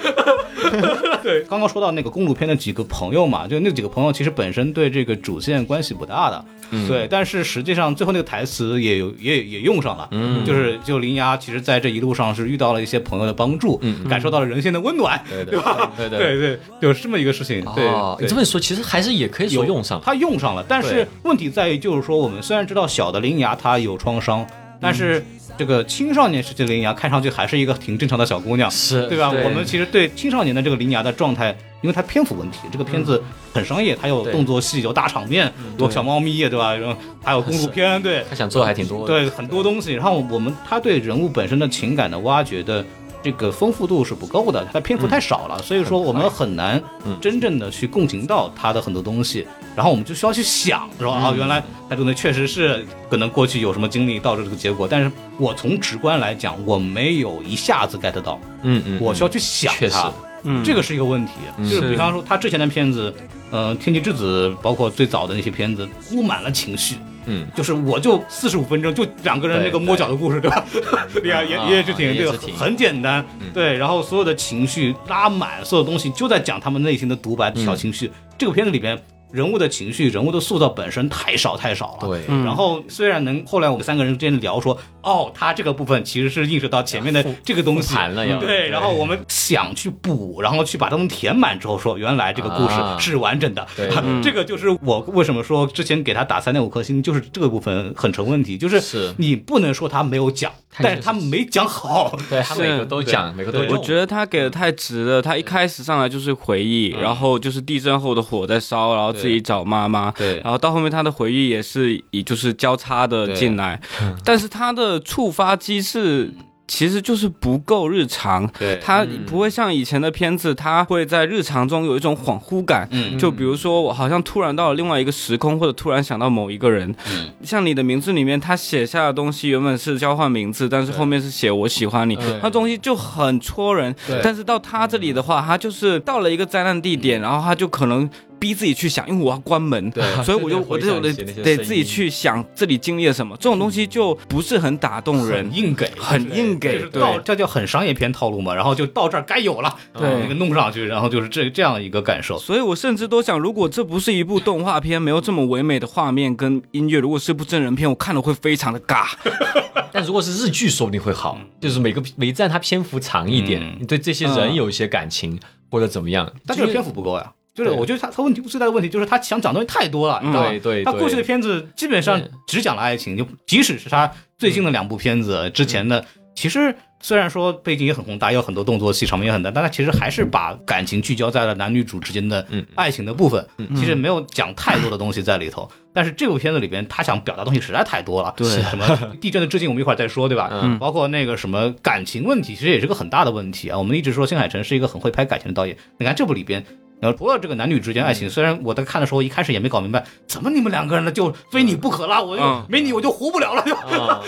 [1.22, 6.88] 对，刚刚说到那个公路片的几个朋友嘛，就那几个朋友其实本身对这个主线关系不大的，嗯。
[6.88, 15.90] 对，但是实际上最后那个台词也有也也用上了，嗯，就是就林芽其实在这一路上是遇到了一些朋友的帮助，感受到了人性的温暖，对的对吧？
[15.96, 20.00] 对对对，就是这么一个事情，对哦，你这么一说，其实还是也可以说用上。
[20.04, 24.46] 他用上了，但是问题在于，就是说我们虽然知道小的铃芽她有创伤，
[24.80, 25.24] 但是
[25.56, 29.30] 这个青少年时期的铃芽看上去还是一个挺正常的小姑娘，是对吧？
[29.30, 29.42] 对。
[29.44, 33.22] 我们其实对青少年的这个铃芽的状态，因为它篇幅问题，这个片子
[33.52, 36.74] 很商业，它有动作戏，有大场面，有小猫咪，对吧？
[36.74, 38.24] 然后还有公路片，对。
[38.28, 39.06] 他想做还挺多的。
[39.06, 39.92] 对，很多东西。
[39.94, 42.84] 然后我们他对人物本身的情感的挖掘的。
[43.20, 46.80] 这个丰富度是不够的，它篇幅太少了，所以说我们很难
[47.20, 51.60] 真正的去共情到他的很多东西，然后我们就需要去想，说啊，原来
[51.90, 59.96] 他可能确实是可能过去有什么经历导致这个结果，但是我从直观来讲，我没有一下子 get 到，嗯嗯，我需要去想确实。
[59.96, 60.12] 它，
[60.44, 63.12] 嗯这个是一个问题，就是是比方说他之前的片子，
[63.50, 66.96] 呃，《天气之子》，包括最早的那些片子，铺满了情绪。
[67.26, 70.64] 嗯，就是我就四十五分钟，就两个人那个摸脚的故事，对吧？
[71.12, 73.76] 对呀，爷啊爷夜之庭，这个爷爷之庭很简单，对。
[73.76, 78.10] 然后所有的情绪拉满，所有东西就在讲他们内心的独白、小情绪。
[78.38, 78.98] 这个片子里边。
[79.30, 82.08] 人物的情绪、人物的塑造本身太少太少了。
[82.08, 82.22] 对。
[82.44, 87.88] 然后虽然能后来我们三个人之间聊说，哦，他这个部分其实是映射到前面的这个东西。
[87.88, 88.38] 复盘了要。
[88.38, 88.68] 对，对。
[88.68, 92.98] 然后我们想去补，然后去把它们填满之后，说原来这个故事啊。
[92.98, 93.66] 是完整的。
[93.76, 93.88] 对。
[94.22, 99.14] 这个就是我为什么说之前给他打三点五颗星，就是这个部分很成问题，就是是。
[99.18, 102.16] 你不能说他没有讲，他但是他没讲好。
[102.28, 103.58] 对他每个都讲，每个都。
[103.74, 110.40] 我觉得他给的太直了，他一开始上来就是回忆，然后就是地震后的火在烧，然后自己找妈妈，对。
[110.40, 113.80] 然后到后面他的回忆也是以就是交叉的进来，
[114.24, 116.32] 但是他的触发机制。
[116.70, 118.76] 其实就是不够日常，对。
[118.76, 123.18] 他不会像以前的片子，他会在日常中有一种恍惚感，嗯。
[123.18, 127.30] 就比如说我好像突然到了另外一个时空，或者突然想到某一个人，嗯。
[127.42, 132.38] 像你的名字里面，他写下的东西原本是交换名字，但是后面是写我喜欢你，对。
[132.42, 133.96] 那东西就很戳人。
[134.06, 134.20] 对。
[134.22, 138.06] 但是到他这里的话，他就是到了一个灾难地点，然后他就可能
[138.38, 145.58] 逼自己去想，因为我要关门，对 所以我就我就得得自己去想这里经历了什么，这种东西就不是很打动人很。
[145.58, 152.38] 硬给，很硬给到对这叫很商业片套路嘛，然后就到这儿该有了，对那个弄上去，然后就是这这样一个感受。
[152.38, 159.06] 所以我甚至都想，如果这不是一部动画片，没有这么唯美的画面跟音乐，如果是部真人片，我看了会非常的尬。
[159.90, 165.38] 但如果是日剧，说不定会好，就是每个每一站它篇幅长一点，嗯你对这些人有一些感情
[165.70, 166.30] 或者怎么样。
[166.46, 167.32] 但这个篇幅不够呀。
[167.58, 170.48] 就是对我觉得他他问题最大的问题就是他想讲的东西太多了，你知道吗？
[170.50, 176.04] 对对对他过去的片子基本上只讲了爱情，就即使是他最近的两部片子之前的，
[176.36, 183.44] 其实虽然说背景也很宏大，有很多动作戏，场面也很大，但他其实还是把感情聚焦在了男女主之间的嗯爱情的部分，
[183.74, 185.68] 其实没有讲太多的东西在里头。
[185.92, 190.48] 但是这部片子里边，他想表达东西实在太多了，对什么地震的致敬，我们一会儿再说，对吧？
[190.52, 193.76] 嗯包括那个什么感情问题，其实也是个很大的问题啊。
[193.76, 196.64] 我们一直说新海诚是一个很会拍感情的导演，你看这部里边。
[197.00, 202.20] 然后除了这个男女之间爱情，虽然我在看的时候一开始也没搞明白，怎么你们两个人呢就非你不可啦？
[202.20, 203.64] 我就、嗯没你我就活不了了，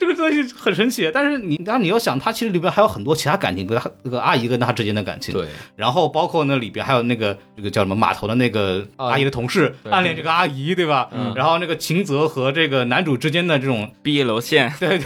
[0.00, 1.10] 这个东西很神奇。
[1.12, 5.46] 但是你，然后你要想，他其实里边还有很多其他感情，比如他那个阿姨跟他之间的感情，对，
[5.76, 11.08] 然后包括那里边还有那个这个叫什么码头的那个啊阿姨的同事、暗恋这个阿姨，对吧？
[11.12, 15.00] 嗯然后那个秦泽和这个男主之间的这种毕业楼线，对，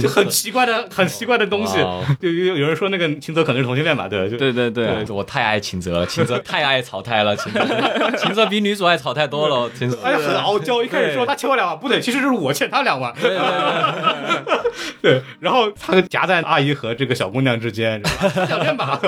[0.00, 1.78] 就很奇怪的很奇怪的东西。
[2.20, 4.06] 就有有人说那个秦泽可能是同性恋吧？
[4.06, 7.60] 对，就对对对，对，我太爱秦泽了，秦泽太爱草太了，秦泽，
[8.18, 9.98] 秦泽比女主爱草太多了， 秦泽。
[10.02, 10.82] 哎呀，很傲娇。
[10.82, 13.14] 一开始说他欠我两万，不对，其实是我欠他两万。
[13.20, 14.54] 对对对
[15.00, 19.00] 对，然后他夹在阿姨和这个小姑娘之间，是吧两边吧。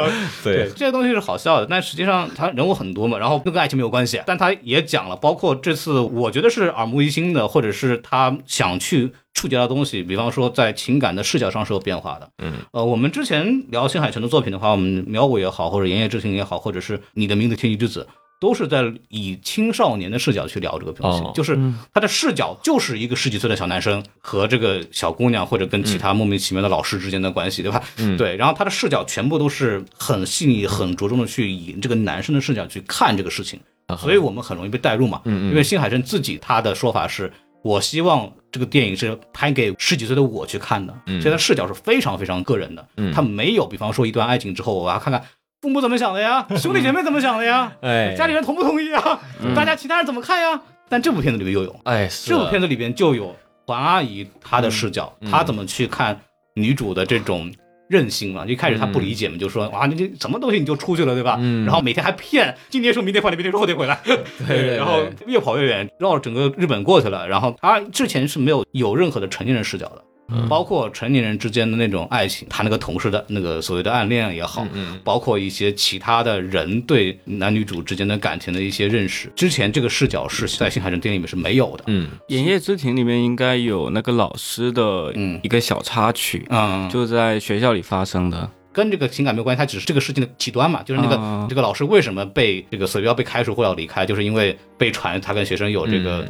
[0.42, 12.30] 对这些东西是好笑的，但实际上他人物很多嘛，然后跟爱情没有关系，但他也讲了，包括这次我觉得是耳目一新的，或者是他想去触及到的东西，比方说在情感的视角上是有变化的。
[12.38, 18.06] 嗯，呃，我们之前聊新海诚的作品的话，我们苗尾也好，或者言叶之庭也好，或者是你的名字天气之子。
[18.40, 21.58] 都是在以青少年的视角去聊这个东西，哦就是
[21.92, 27.82] 他的视角就是一个十几岁的小男生和这个小姑娘，或者跟其他莫名其妙的老师之间的关系，对吧？
[27.96, 28.36] 嗯对。
[28.36, 33.58] 然后他的视角全部都是很细腻、很着重的去以这个男生的视角去看这个事情，
[33.98, 35.20] 所以我们很容易被带入嘛。
[35.24, 41.20] 嗯嗯因为新海诚自己他的说法是，我希望这个电影是拍给十几岁的我去看的，嗯。
[41.20, 42.86] 所以他视角是非常非常个人的。
[42.96, 43.12] 嗯。
[43.12, 45.22] 他没有，比方说一段爱情之后，我要看看
[45.60, 49.20] 父母怎么想的呀， 兄弟姐妹怎么想的呀，哎，家里人同不同意啊，
[49.54, 50.60] 大家其他人怎么看呀？
[50.88, 53.34] 但这部片子里面又有，哎，这部片子里边就有
[53.66, 55.30] 黄阿姨她的视角，嗯。
[55.30, 56.18] 她怎么去看
[56.54, 57.52] 女主的这种。
[57.88, 61.36] 任性嘛，一开始他不理解嘛，就说哇，你这什么东西你就出去了，对吧？
[61.40, 61.64] 嗯。
[61.64, 64.16] 然后每天还骗，今天说明天回来，明天说后天回来，对
[64.46, 67.28] 对然后越跑越远，绕着整个日本过去了。
[67.28, 70.07] 然后他之前是没有有任何的成年人视角的，嗯
[70.48, 81.84] 包括成年人之间的那种爱情，他那个同事的那个所谓的暗恋也好，嗯包括一些其他的人对男女主之间的感情的一些认识，之前这个视角是在新海诚电影里面是没有的。
[81.86, 88.50] 嗯《炎夜之庭》里面应该有那个老师的嗯一个小插曲，嗯，就就在学校里发生的。
[88.70, 96.26] 跟这个情感没有关系，它只是这个事情的起端嘛，就是那个、啊这个老师为什么被这个死标被开除或要离开，就是因为被传他跟学生有这个。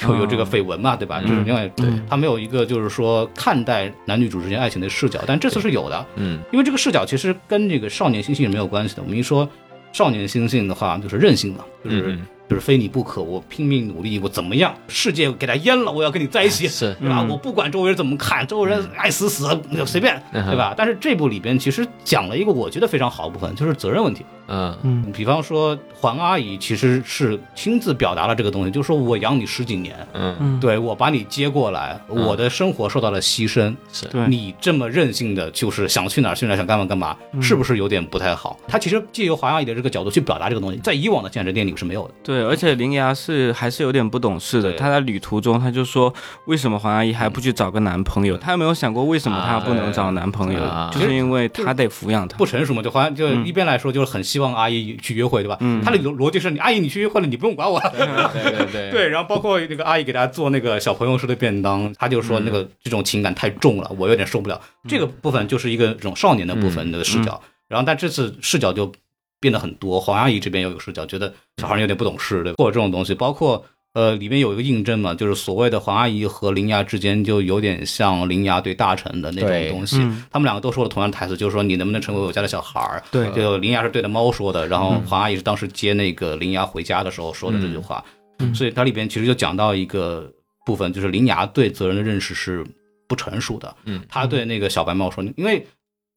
[0.00, 1.20] 嗯有有这个绯闻嘛，对吧？
[1.20, 1.70] 就是另外
[2.08, 9.02] 他没有一个就是说看待男女主之间爱情的视角，但这次是有的，嗯因为这个视角其实跟这个少年心性是没有关系的。
[9.02, 9.48] 我们一说
[9.92, 17.18] 少年心性的话，就是任性嘛，就是、嗯就是非你不可，我拼命努力，我怎么样，世界给他淹了，我要跟你在一起，是对吧？
[17.20, 19.46] 嗯我不管周围人怎么看，周围人爱死死，
[19.84, 20.72] 随便，对吧？
[20.74, 24.24] 但是这部里边其实讲了一个我觉得非常好的部分，就是责任问题。
[24.48, 24.76] 嗯。
[24.82, 25.12] 嗯。
[25.12, 30.34] 比方说黄阿姨其实是亲自表达了这个东西，就是说我养你十几年，嗯。
[30.40, 34.06] 嗯，对我把你接过来，我的生活受到了牺牲，是。
[34.06, 38.58] 对，你这么任性的，就是想去哪儿去哪儿，想干嘛干嘛，是不是有点不太好？
[38.66, 42.14] 他其实借由黄阿姨的这个角度去表达这个东西，在以往的现实电影里是没有的。
[42.24, 44.70] 对，而且铃芽是还是有点不懂事的。
[44.70, 44.78] 对。
[44.78, 46.12] 她在旅途中，她就说，
[46.46, 48.36] 为什么黄阿姨还不去找个男朋友？
[48.36, 50.62] 她有没有想过为什么她不能找男朋友？
[50.62, 52.36] 啊就是因为她得抚养她。
[52.36, 52.48] 不。
[52.48, 55.56] 成熟嘛，就黄就一边来说，就是很希望阿姨去约会，对吧？
[55.60, 57.80] 嗯他的逻逻辑是你阿姨你去约会了，你不用管我。
[57.80, 64.60] 对对对 对，然后包括那个阿姨给大家做那个小朋友式的便当，他就说那个这种情感太重了，我有点受不了。
[64.88, 68.92] 这个部分就是一个这种少年的部分的视角，然后但这次视角就
[69.40, 70.00] 变得很多。
[70.00, 72.56] 黄阿姨这边又有视角，觉得小孩有点不懂事，对吧？
[72.58, 73.64] 或者这种东西，包括。
[73.98, 80.22] 呃，里面有一个印证嘛，就是所谓的黄阿姨和铃芽之间就有点像铃芽对大臣的那种东西，嗯。
[80.30, 83.02] 他们两个都说了同样的台词，就是说你能不能成为我家的小孩儿？
[83.10, 83.28] 对。
[83.32, 88.04] 就铃芽是对着猫说的，然后黄阿姨是当时接那个铃芽回家的时候说的这句话，
[88.38, 88.54] 嗯。
[88.54, 90.32] 所以它里边其实就讲到一个
[90.64, 92.64] 部分，就是铃芽对责任的认识是
[93.08, 93.74] 不成熟的。
[93.84, 94.00] 嗯。
[94.08, 95.66] 他对那个小白猫说，因为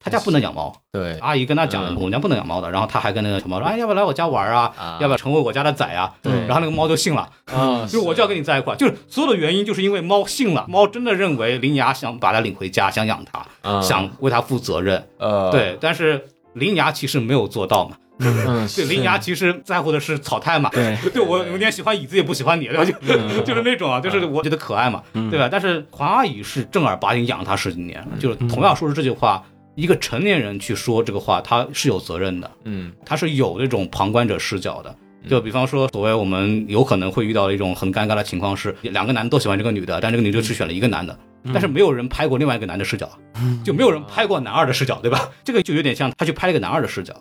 [0.02, 4.72] 他家不能养猫，对阿姨跟他讲嗯我们家不能养猫的，然后他还跟那个小猫说，哎，要不要来我家玩啊？
[4.78, 6.12] 啊要不要成为我家的崽啊？
[6.22, 15.06] 对然后那个猫就信了，啊， 就是我就要跟你在一块，就是所有的原因就是因为猫信了，猫真的认为林芽想把它领回家，想养它，啊想为它负责任。
[15.18, 17.96] 呃对，但是林芽其实没有做到嘛。
[18.24, 20.70] 嗯对，林芽其实在乎的是草太嘛。
[20.70, 22.84] 对，对我有点喜欢椅子，也不喜欢你，对吧？
[22.84, 25.48] 就就是那种啊，就是我觉得可爱嘛，对吧？
[25.50, 29.42] 但是黄阿姨是正儿八经养他十几年，就是同样说出这句话，
[29.74, 34.94] 一个成年人去说这个话，他是有责任的，嗯他是有那种旁观者视角的。
[35.28, 41.16] 就比方说，所谓我们有可能会遇到的一种很尴尬的情况是，两个男的都喜欢这个女的，但这个女的只选了一个男的，
[41.52, 43.08] 但是没有人拍过另外一个男的视角，
[43.64, 45.30] 就没有人拍过男二的视角，对吧？
[45.44, 47.14] 这个就有点像他去拍了一个男二的视角，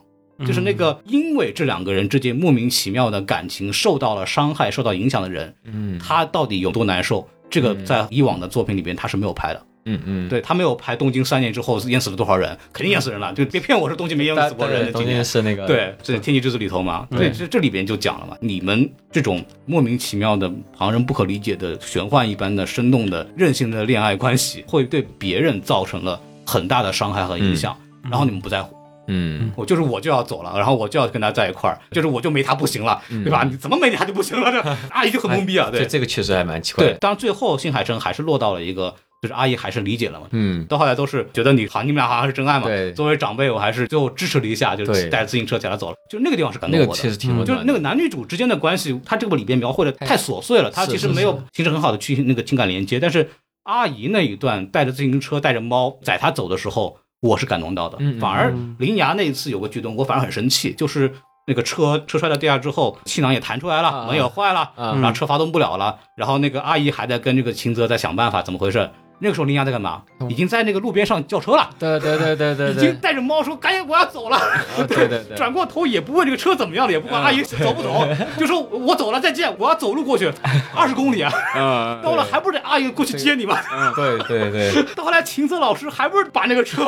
[0.47, 7.27] 就是那个因为这两个人之间莫名其妙的感情受到了伤害、受到影响的人，嗯他到底有多难受？
[7.51, 15.25] 这个在以往的作品里边他是没有拍的，嗯嗯，对他没有排东京三年之后淹死了多少人，肯定淹死人了，就别骗我说东京没淹死过人今年间。
[15.25, 28.75] 是那个对，是《天气之子》里头嘛，对，这这里边就讲了嘛，你们这种莫名其妙的、旁人不可理解的、玄幻一般的、生动的、任性的恋爱关系，会对别人造成了很大的伤害和影响，然后你们不在乎。
[29.07, 29.51] 嗯。
[29.55, 33.43] 我就是我就要走了，然后我就要跟他在一块儿，就是我就没他不行了，对吧？
[33.43, 34.51] 你怎么没他就不行了？
[34.51, 35.79] 这阿姨就很懵逼啊，对。
[35.81, 42.65] 这这个确实还蛮奇怪的，，对当然最后新海诚还是落到了一个，就是阿姨还是理解了嘛，嗯到后来都是觉得你好，你们俩好像是真爱嘛。
[42.65, 45.95] 对作为长辈，我还是最后支持了一下，就是带着自行车起来走了。
[46.09, 46.93] 就那个地方是感动我的。
[46.93, 52.99] 确实挺温就是，那个男女主之间的关系，他这个里边描绘的太琐碎了，他其实没有形成很好的去那个情感连接。
[52.99, 53.29] 但是
[53.63, 57.97] 阿姨那一段带着自行车带着猫载他走的时候，我是感动到的。
[57.99, 61.13] 嗯嗯反而林牙那一次有个举动，我反而很生气，就是
[61.45, 68.89] 那个车车摔到地下之后，气囊也弹出来了，啊门也坏了，啊然后车发动不了了，然后那个阿姨还在跟这个秦泽在想办法，怎么回事？
[69.21, 70.01] 那个时候林阳在干嘛？
[70.29, 71.69] 已经在那个路边上叫车了。
[71.79, 74.51] 对对对对对已经带着猫说赶紧我要走了，啊
[74.87, 75.35] 对对对。
[75.37, 78.07] 转过头也不问这个车怎么样了，也不管阿姨走不走，
[78.37, 80.31] 就说我走了再见，我要走路过去，
[80.75, 83.57] 二十公里啊，嗯， 到了还不是得阿姨过去接你吗？
[83.95, 86.83] 对对对，到后来秦泽老师还不是把那个车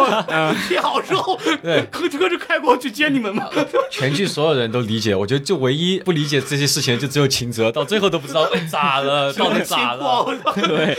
[0.67, 1.83] 贴好之后，对。
[1.91, 3.47] 和车就开过去接你们吗？
[3.89, 10.25] 全剧所有人都理解，我觉得就唯一不理解这些事情就只有秦泽，到最后都不知道哎咋了，到底咋了。
[10.55, 10.97] 对，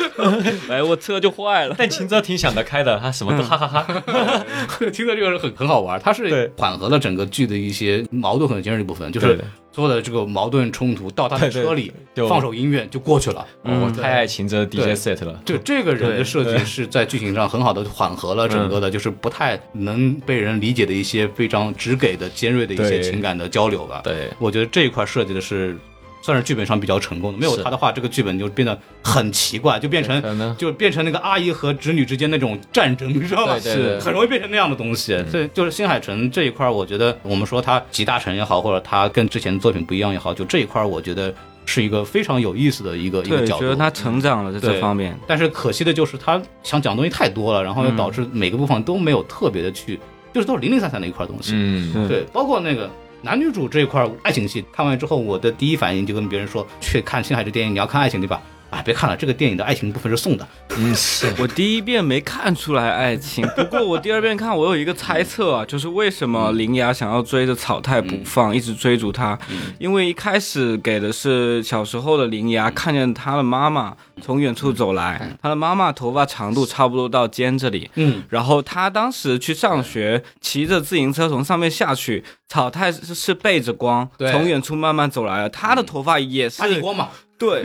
[0.70, 1.74] 哎，我车就坏了。
[1.78, 4.44] 但秦泽挺想得开的，他什么都哈哈哈。
[4.92, 13.40] 秦瑟这个人很很好玩，他是对缓和了整个剧的一些矛盾和尖锐的部分，就是所有的这个矛盾冲突到他的对对车里就放首音乐就过去了。
[13.62, 15.40] 哦我嗯太爱秦泽 DJ set 了。
[15.44, 24.02] 就这个人的设计是在剧情上很好的缓和了整个的，就是不太能被人理解的一些非常直给的尖锐的一些情感的交流吧。
[24.04, 25.76] 对，我觉得这一块设计的是
[26.24, 27.38] 算是剧本上比较成功的。
[27.38, 33.58] 没有他的话，这个剧本就变得很奇怪，就变成就变成那个阿姨和侄女之间那种战争，你知道吗？
[33.62, 35.22] 对对对很容易变成那样的东西。
[35.30, 41.34] 所以就是新海诚这一块，我觉得我们说他集大成也好，或者他跟之前的作品不一样也好，就这一块，我觉得
[41.66, 43.64] 是一个非常有意思的一个一个，角度。
[43.64, 45.14] 觉得他成长了在这方面。
[45.26, 50.00] 但是可惜的就是他想讲的东西太多了，然后又导致每个部分都没有特别的去，
[50.32, 51.52] 就是都是零零散散的一块东西。
[51.54, 52.90] 嗯，对，包括那个
[53.24, 58.42] 男女主这一块爱情戏，看完之后，我的第一反应就跟别人说，去看星海这电影，你要看爱情对吧？
[58.74, 60.46] 啊，别看了，这个电影的爱情部分是送的。
[60.76, 69.38] 嗯是，我第一遍没看出来爱情，不过我第二遍看，我有一个猜测啊，就是为什么铃芽想要追着草太不放，一直追逐他，
[69.78, 87.62] 因为一开始给的是小时候的铃芽看见他的妈妈从远处走来，他的妈妈头发长度差不多到肩这里，嗯，然后他当时去上学，骑着自行车从上面下去，草太是是背着光，对从远处慢慢走来了，他的头发也是大地光嘛，对，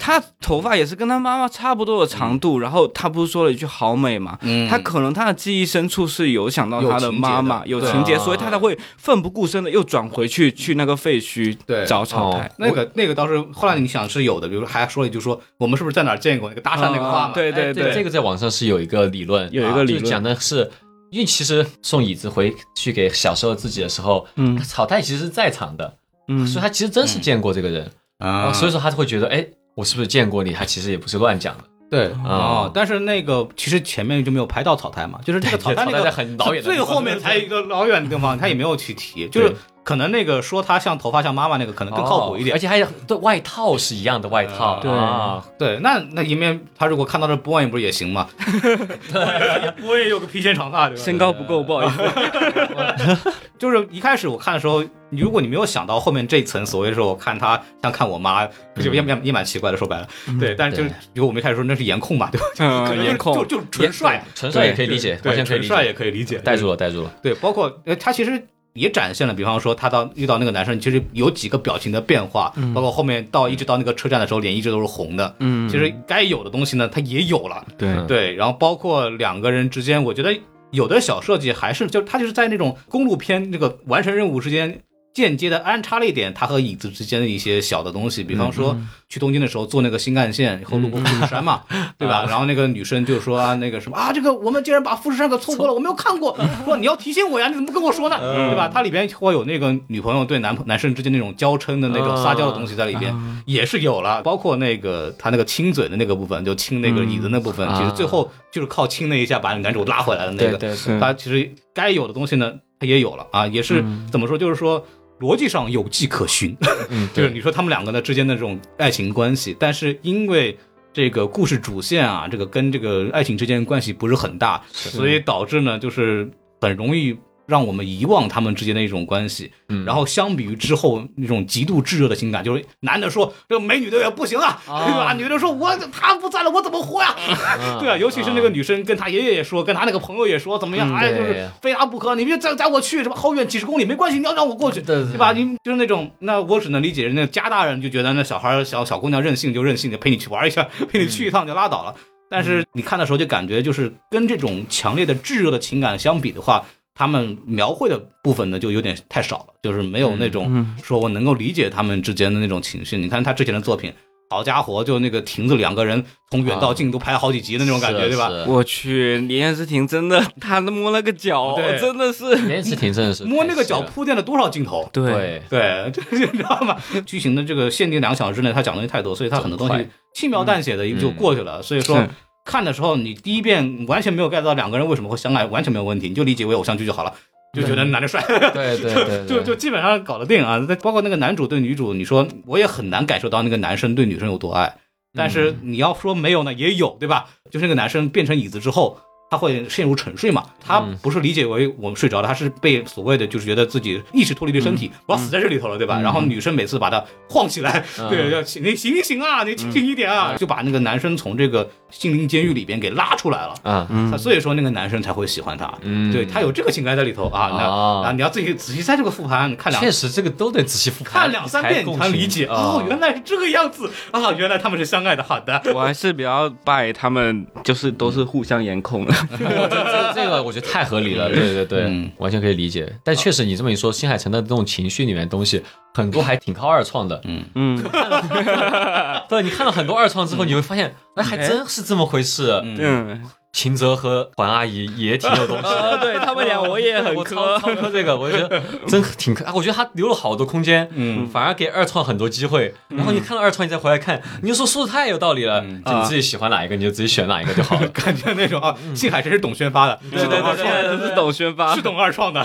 [0.00, 4.38] 他头发也是跟他妈妈差不多的长度，然后他不是说了一句好美嘛？
[4.42, 4.68] 嗯。
[4.68, 11.86] 他可能他的记忆深处是有想到他的妈妈有情节所以他才会奋不顾身的又转回去去那个废墟对。
[11.86, 12.50] 找草太哦。
[12.58, 17.32] 那个那个倒是后来你想是有的，比如说还说了一句说，我们是不是在哪儿见过那个搭讪那个话嘛？
[17.34, 20.02] 对对对，哎这个在网上是有一个理论，有一个理论。
[20.02, 20.70] 啊就讲的是。
[21.10, 24.58] 因为其实送椅子回去给小时候自己的时候，嗯。
[24.58, 25.94] 草太其实是在场的，
[26.26, 26.44] 嗯。
[26.44, 27.88] 所以他其实真是见过这个人，
[28.18, 30.52] 啊，所以说他会觉得，哎，我是不是见过你？
[30.52, 31.64] 他其实也不是乱讲的。
[31.90, 39.54] 对啊哦，但是那个其实前面就没有拍到草台嘛，就是这个草台那个在很老远的地方最后面才一个老远的地方，他也没有去提，就是
[39.84, 42.58] 可能那个说他像头发像妈妈那个可能更靠谱一点哦而。
[42.58, 48.26] 且还有对外套是一样的外套，对啊对，那那一面他如果看到这 boy 不是也行吗？
[49.12, 51.02] 对，我也有个披肩长发，对吧？
[51.04, 53.32] 身高不够，不好意思。
[53.58, 60.08] 就是一开始我看的时候，如果你没有想到后面这一层，所谓的说我看他像看我妈，就也也也蛮奇怪的，说白了，
[60.40, 62.94] 对，但是就是对比如我们一开始说那是颜控嘛，对吧？
[62.94, 67.12] 颜控就就纯帅，纯帅也可以理解，对完全可以理纯帅也，可以理解，带住了，带住了。
[67.22, 75.32] 对，包括呃，他其实也展现了，比方说他到遇到那个男生，其实有几个表情的变化，包括后面到一直到那个车站的时候，脸一直都是红的。
[75.38, 77.64] 嗯，其实该有的东西呢，他也有了。
[77.78, 80.36] 对嗯对，然后包括两个人之间，我觉得
[80.72, 84.80] 有的小设计还是就他就是在那种公路片那个完成任务之间。
[85.14, 88.76] 间接的安插了一点他和椅子之间的一些小的东西，比方说
[89.08, 91.62] 去东京的时候坐那个新干线以后路过富士山嘛，
[91.96, 92.26] 对吧？
[92.28, 96.36] 然后那个女生就说啊，那个什么啊，这个我们竟然把富士山给错过了，我没有看过，
[96.66, 98.18] 说你要提醒我呀，你怎么不跟我说呢？
[98.18, 98.68] 对吧？
[98.68, 103.14] 它里边会有那个女朋友对男男生之间那种娇嗔的那种撒娇的东西在里边，
[103.46, 110.58] 也是有了，包括那个他那个亲嘴的那个部分，就亲那个椅子那部分，其实最后就是靠亲那一下把男主拉回来的那个，
[110.98, 113.24] 他其实该有的东西呢，他也有了。
[113.30, 114.84] 啊，也是怎么说，就是说
[115.20, 116.56] 逻辑上有迹可循，
[116.90, 120.56] 嗯， 就是你说他们两个呢之间的这种爱情关系，但是因为
[120.92, 127.16] 这个故事主线啊，这个跟这个爱情之间关系不是很大，所以导致呢就是很容易。
[127.46, 135.12] 让我们遗忘他们之间的一种关系，嗯然后相比于之后那种极度炙热的情感，就是男的说这个美女的也不行啊，对吧？
[135.14, 137.14] 女的说我他不在了，我怎么活呀？
[137.80, 140.88] 对啊，尤其是那个女生跟她爷爷也说，跟她那个朋友也说，怎么样？
[140.90, 145.32] 嗯哎，就是非他不可，你别再载我去，什么好远几十公里没关系，你要让我过去，对吧？
[145.32, 151.94] 你就是那种，那我只能理解，人家家大人就觉得那小孩小小姑娘任性就任性，就陪你去玩一下， 陪你去一趟就拉倒了。
[152.30, 156.64] 但是你看的时候就感觉，就是跟这种强烈的炙热的情感相比的话，
[156.94, 162.96] 他们描绘的部分呢就有点太少了，就是没有那种说我能够理解他们之间的那种情绪。
[162.96, 163.92] 你看他之前的作品。
[164.30, 168.28] 好家伙，就那个亭子两个人从远到近都拍了好几集的那种感觉，是对吧？
[168.48, 174.88] 我去，李彦之庭真的，他摸了个脚对，真的是，连次挺真的是摸那个脚铺垫了多少镜头？
[174.92, 176.76] 对，对， 你知道吗？
[177.06, 181.62] 剧情的这个限定两个小时之内，他讲的东西太多，所以他很多东西轻描淡写的就过去了。
[181.62, 182.08] 所以说是
[182.44, 187.12] 看的时候，你第一遍完全没有 get 到两个人为什么会相爱，完全没有问题，你就理解为偶像剧就好了，
[187.52, 188.22] 就觉得男的帅，
[188.52, 188.92] 对对
[189.26, 190.64] 对，就就基本上搞得定啊。
[190.68, 194.76] 再包括那个男主对女主，你说我也很难感受到那个男生对女生有多爱，
[195.14, 197.26] 但是你要说没有呢，也有，对吧？
[197.50, 198.98] 就是那个男生变成椅子之后。
[199.34, 200.44] 他会陷入沉睡嘛？
[200.64, 206.00] 他不是理解为我们睡着了，他是被所谓的就是觉得自己意识脱离了身体，我要死在这里头了，对吧？
[206.00, 213.54] 然后女生每次把他晃起来，对，要醒你醒一醒啊，你清醒一点啊，就把那个男生从这个心灵监狱里边给拉出来了。
[213.64, 217.50] 啊，他所以说那个男生才会喜欢他，嗯对他有这个情感在里头啊。
[217.58, 225.24] 那哦啊，你要自己仔细在这个复盘看两确实这个都得仔细复盘看两三遍你才理解哦，原来是这个样子啊，原来他们是相爱的。
[225.24, 229.14] 好的，我还是比较拜他们，就是都是互相颜控的。
[229.30, 232.10] 这这个我觉得太合理了，对对对，嗯。
[232.18, 232.92] 完全可以理解。
[233.04, 235.62] 但确实你这么一说，新海诚的这种情绪里面的东西
[235.94, 237.20] 很多还挺靠二创的。
[237.24, 237.44] 嗯。
[237.54, 237.82] 嗯，
[239.28, 242.60] 对，你看了很多二创之后，你会发现，哎，还真是这么回事。
[242.64, 243.22] 嗯，
[243.54, 245.70] 秦泽和环阿姨也挺有东西的。
[245.70, 247.58] 呃， 对他们俩我也很 我超磕。
[247.60, 249.44] 超磕这个，我觉得真挺磕。
[249.44, 252.74] 啊我觉得他留了好多空间，嗯反而给二创很多机会。
[252.88, 255.60] 然后你看了二创，你再回来看，你就说说的太有道理了。
[255.60, 257.86] 嗯就你自己喜欢哪一个，你就自己选哪一个就好了。
[257.94, 261.08] 感觉那种啊，幸海真是董宣发的，是董二现创的。
[261.08, 262.44] 是董宣发是，董二创的，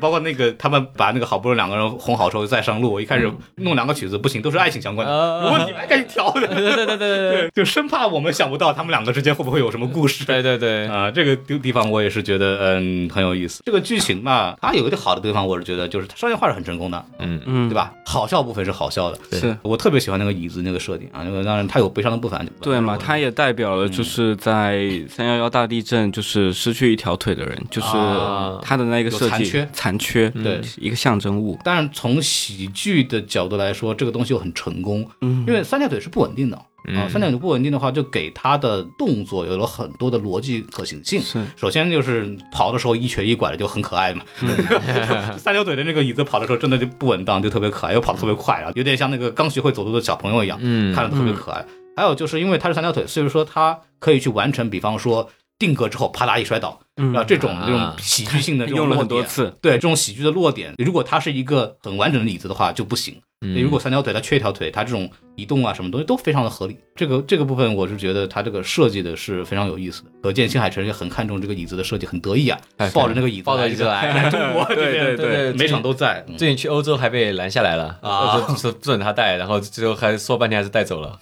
[0.00, 10.07] 包括那个他们把那个好不容易两个人哄好之后再上路，我一开始弄两个曲子不行，都是爱情相关的，啊有问题赶紧调的，对对对对对对就生怕我们想不到他们两个之间会不会有什么故事。
[10.26, 13.62] 对对对，啊，这个地地方我也是觉得嗯很有意思。
[13.64, 17.40] 这个剧情嘛，它有一个好的地方，我是觉得就是它商业化是很成功的，嗯。
[17.46, 17.68] 嗯。
[17.68, 17.92] 对，吧？
[18.04, 19.56] 好笑部分是好笑的，是。
[19.62, 28.58] 我特别喜欢那个椅子那个设定啊，那个当然它有悲伤的部分，对嘛，它也代表了就是在三幺幺大地震，就是失去一条腿的人，就是啊。
[28.62, 30.60] 他的那个设计有残缺残缺，对。
[30.78, 31.58] 一个象征物。
[31.64, 35.44] 但是，从喜剧的角度来说，这个东西又很成功，嗯。
[35.46, 36.58] 因为三条腿是不稳定的。
[36.96, 41.20] 啊，三条腿不稳定的话，就给他的动作有了很多的逻辑可行性。
[41.20, 44.24] 是首先就是跑的时候一瘸一拐的就很可爱嘛，
[45.36, 51.64] 三条腿的那个椅子跑的时候真的就不稳当，就特别可爱，又跑得特别快啊，有点像那个刚学会走路的小朋友一样，嗯看着特别可爱。
[51.96, 63.20] 还有就是因为他是三条腿，所以说他可以去完成，比方说定格之后啪嗒一摔倒，嗯啊，这种啊这种喜剧性的这种用了落点很多次，对这种喜剧的落点，如果它是一个很完整的椅子的话就不行。
[63.40, 66.76] 嗯如果三条腿它缺一条腿，它这种移动啊什么东西都非常的合理。
[66.96, 72.58] 这个这个部分我是觉得它这个设计的是非常有意思的，可见新海诚也很看重这个椅子的设计，很得意啊，
[72.92, 76.24] 抱着那个椅子抱着椅子来来中国这对边，对对每场都在。
[76.26, 81.16] 嗯最近去欧洲还被拦下来了啊就说不准他带，然后最后还说半天还是带走了。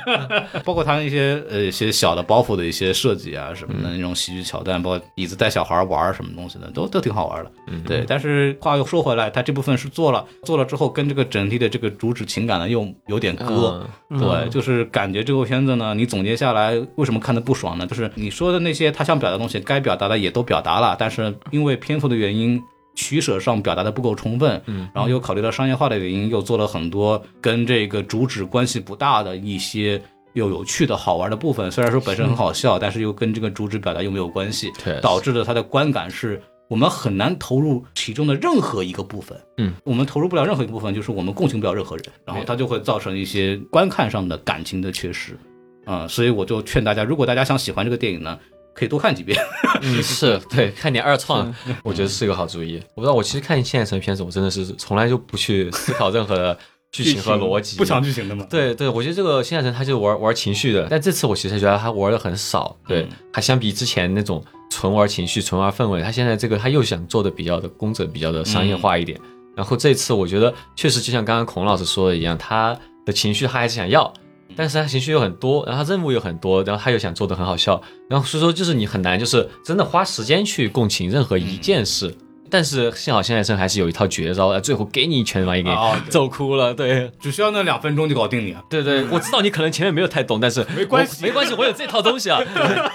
[0.64, 7.52] 包括他那些呃一些小的包袱的一些设计啊什么的那种喜剧桥段，包括椅子带小孩玩什么东西的，都都挺好玩的。
[7.66, 8.04] 嗯对。
[8.08, 13.86] 但是话又说回来，他这部分是做了，做了之后跟这个整体的这个主旨情感呢又有点割。
[14.08, 17.86] 对，就是感觉这部片子呢，你总结下来为什么看的不爽呢？
[17.86, 22.62] 就是你说的那些他想表达的东西，该表达的也都表达了，但是因为篇幅的原因。
[22.96, 30.02] 取舍上表达的不够充分，嗯，然后又考虑到商业化的原因，又做了很多跟这个主旨关系不大的一些
[30.34, 31.70] 又有趣的好玩的部分。
[31.70, 34.70] 虽然说本身很好笑，但是又跟这个主旨表达又没有关系，
[35.00, 39.36] 导致了它的观感是我们很难投入其中的任何一个部分。
[39.56, 45.36] 嗯，我们投入不了任何一个部分，就是我们共情不了任何人，然后它就会造成一些观看上的感情的缺失。
[45.84, 48.38] 啊、所以我就劝大家，如果大家想喜欢这个电影呢，
[48.72, 49.36] 可以多看几遍。
[49.82, 51.52] 嗯，是对，看点二创，
[51.82, 52.80] 我觉得是一个好主意。
[52.94, 56.56] 我不知道，我其实看现在城片子，我真的是从来就不去思考任何的
[56.92, 58.46] 剧情和逻辑，不讲剧情的嘛。
[58.48, 69.20] 对对，我觉得这个现在城他就玩玩情绪的，但这次我其实觉得他玩的很少，对，还相比之前那种纯玩情绪、纯玩氛围，他现在这个他又想做的比较的工整、比较的商业化一点。
[69.54, 74.10] 然后这次我觉得确实就像刚刚孔老师说的一样，他的情绪他还是想要，
[74.56, 82.14] 但是他情绪又很多，然后他任务又很多，然后他又想做的很好笑，然后所以说就是你很难就是真的花时间去共情任何一件事。
[82.50, 85.70] 但是幸好现在生还是有一套绝招，最后给你一拳把你给
[86.08, 87.10] 揍哭了，对。
[87.20, 88.64] 只需要那两分钟就搞定你了！
[88.68, 92.40] 对对， 我知道你可能前面没有太懂，但是没关系没关系，我有这套东西啊。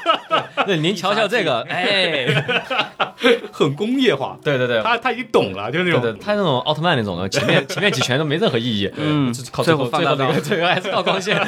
[0.65, 2.25] 对，您瞧瞧这个，哎，
[3.51, 6.01] 很工业化，对对对，他他已经懂了，就是那种。
[6.01, 11.39] 对对，他那种奥特曼那种的，前面 前面几拳都没任何意义，嗯就靠最后最后放大到那个最后还是靠光线，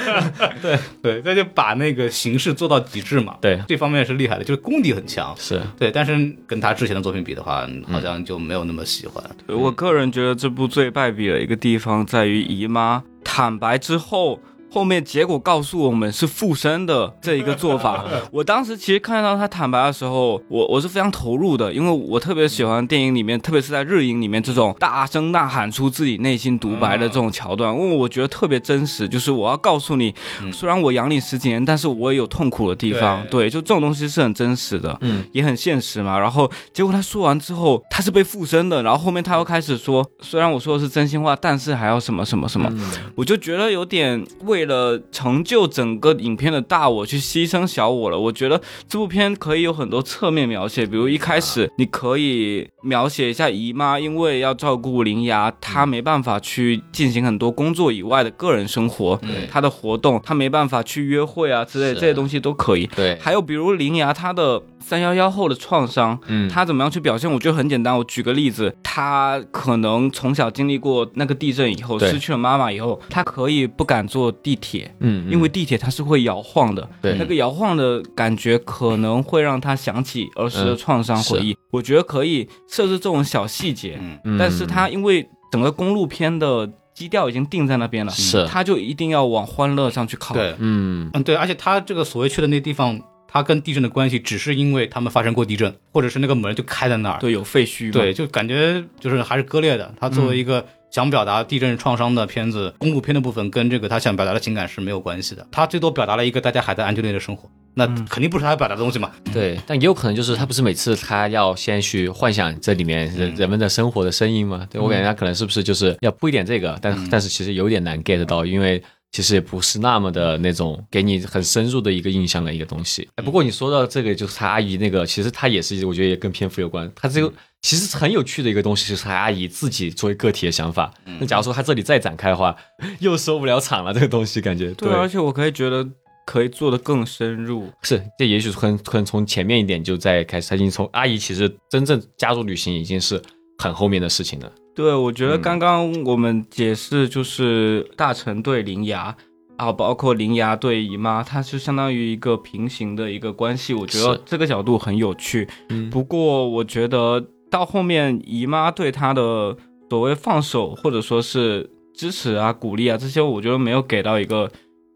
[1.02, 3.36] 对，那就把那个形式做到极致嘛。
[3.42, 3.60] 对。
[3.68, 5.36] 这方面是厉害的，就是功底很强。
[5.38, 5.62] 是。
[5.78, 9.24] 对，但是跟他之前的作品比的话，好像就没有那么喜欢。
[9.48, 14.40] 我个人觉得这部最败笔的一个地方在于姨妈坦白之后。
[14.70, 29.08] 后面结果告诉我们是附身的这一个做法， 我当时其实看到他坦白的时候，我我是非常投入的，因为我特别喜欢电影里面，特别是在日影里面这种大声呐喊出自己内心独白的这种桥段，因为我觉得特别真实。
[29.08, 30.14] 就是我要告诉你，
[30.52, 33.26] 虽然我养你十几年，但是我也有痛苦的地方。
[33.32, 36.20] 对，就这种东西是很真实的，嗯，也很现实嘛。
[36.20, 42.70] 然后结果他说完之后，他是被附身的，然后后面他又开始说，虽然我说的是真心话，但是还要什么什么什么，
[43.16, 48.20] 我就觉得有点为了成就整个影片的大我去牺牲小我了。
[48.20, 62.88] 我觉得这部片可以有很多侧面描写，比如一开始你可以描写一下姨妈，因为要照顾林芽，她没办法去进行很多工作以外的个人生活，她的活动，她没办法去约会啊之类的这些东西都可以。
[62.88, 67.32] 对，还有比如林芽她的三幺幺后的创伤，嗯她怎么样去表现？
[67.32, 77.18] 我觉得很简单，我举个例子，她可能从小经历过那个地震以后，失去了妈妈以后，她可以不敢坐地铁，嗯，因为地铁它是会摇晃的，对。
[77.20, 81.54] 那个摇晃的感觉可能会让他想起儿时的创伤回忆。
[81.70, 84.18] 我觉得可以设置这种小细节，嗯。
[84.24, 88.46] 嗯但是它因为整个公路片的基调已经定在那边了，是。
[88.48, 90.34] 他就一定要往欢乐上去靠。
[90.34, 91.10] 对，嗯。
[91.14, 97.20] 嗯，对，而且他这个所谓去的那地方，他跟地震的关系，只是因为他们发生过地震，或者是那个门就开在那儿。
[97.20, 99.94] 对，有废墟，对，就感觉就是还是割裂的。
[100.00, 105.46] 他作为一个想表达地震创伤的片子，公路片的部分跟这个他想表达的情感是没有关系的。
[105.52, 109.12] 他最多表达了一个大家还在安居乐业的生活，那肯定不是他要表达的东西嘛。
[109.34, 114.68] 对，但也有可能就是他不是每次他要先去幻想这里面人人们的生活的声音吗？
[114.72, 118.82] 对我感觉他可能是不是就是要铺一点这个，但但是其实有点难 get 到，因为。
[119.12, 123.08] 其实也不是那么的那种给你很深入的一个印象的一个东西。
[123.16, 126.92] 哎，不过你说到这个，就是他阿姨那个，其实他也是，我觉得也跟篇幅有关。
[126.96, 130.94] 他这个其实很有趣的一个东西，就是他阿姨自己作为个体的想法。
[131.20, 132.56] 那假如说他这里再展开的话，
[133.00, 133.94] 又收不了场了。
[133.94, 135.88] 这个东西感觉对，而且我可以觉得
[136.26, 137.72] 可以做得更深入。
[137.82, 143.20] 是，这也许可能可能从前面一点就在开始，他已经从阿姨其实真正加入旅行已经是
[143.58, 144.52] 很后面的事情了。
[144.78, 149.18] 对，我觉得嗯刚刚我们解释就是大臣对铃芽
[149.56, 153.74] 啊，包括铃芽对姨妈，它是相当于一个平行的一个关系。
[153.74, 155.48] 我觉得这个角度很有趣。
[155.70, 159.58] 嗯不过我觉得到后面姨妈对她的
[159.90, 164.48] 所谓放手或者说是支持啊、鼓励啊这些，我觉得没有给到一个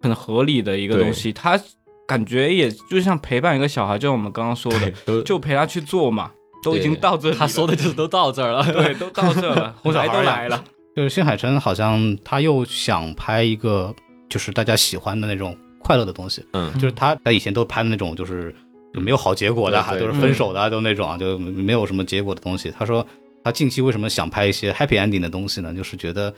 [0.03, 1.33] 很合理的一个东西。
[1.33, 1.59] 她
[2.07, 4.71] 感觉也就像陪伴一个小孩，就像我们刚刚说
[5.07, 6.29] 的，就陪他去做嘛，
[6.63, 8.63] 都已经到这里了，他说的就是都到这儿了。
[8.71, 10.63] 对，都到这 了，来哄小孩都来了。
[10.95, 13.93] 就是新海诚好像他又想拍一个
[14.29, 16.71] 就是大家喜欢的那种快乐的东西，嗯。
[16.73, 18.53] 就是他他以前都拍的那种就是
[18.93, 22.73] 就没有好结果的，对对都是分手的啊，都那种啊，就没有什么结果的东西。
[22.77, 23.05] 他说
[23.43, 25.73] 他近期为什么想拍一些 happy ending 的东西呢？
[25.73, 26.29] 就是觉得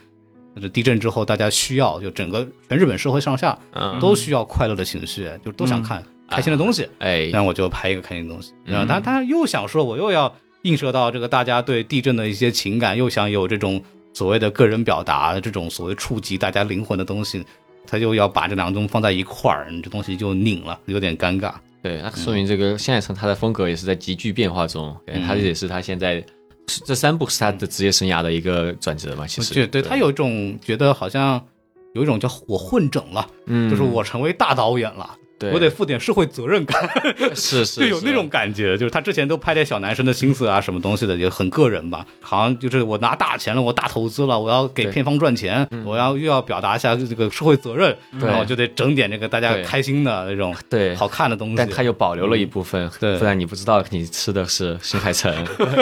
[0.56, 6.88] 就是地震之后大家需要，就整个全日本社会上下嗯，都需要快乐的情绪，就都想看开心的东西。
[7.00, 8.54] 哎，那我就拍一个开心的东西。
[8.66, 13.82] 嗯然后他他又想说，我又要映射到这个大家对地震的一些情感，又想有这种
[14.14, 17.44] 所谓的个人表达，这种所谓触及大家灵魂的东西，
[17.86, 21.54] 他就要把这两个东西放在一块儿，这东西就拧了，有点尴尬。
[21.82, 24.96] 对，那说明这个现在成他的风格也是在急剧变化中，
[25.28, 26.24] 他也是他现在
[26.86, 31.46] 这三部是他的职业生涯的一个转折嘛，其实对对他有一种觉得好像
[31.94, 35.14] 有一种叫我混整了，嗯就是我成为大导演了。
[35.44, 36.90] 对我得负点社会责任感，
[37.36, 38.78] 是是 就有那种感觉。
[38.78, 42.06] 就是他之前都拍点小男生的心思啊，什么东西的，也很个人吧。
[42.22, 51.56] 好像就是我拿大钱了，我大投资了，我要给片方赚钱，我要又要表达一下这个社会责任，然后就得整点这个大家开心的那种对好看的东西。
[51.56, 55.34] 但他又保留了一部分，对不然你不知道你吃的是新海诚。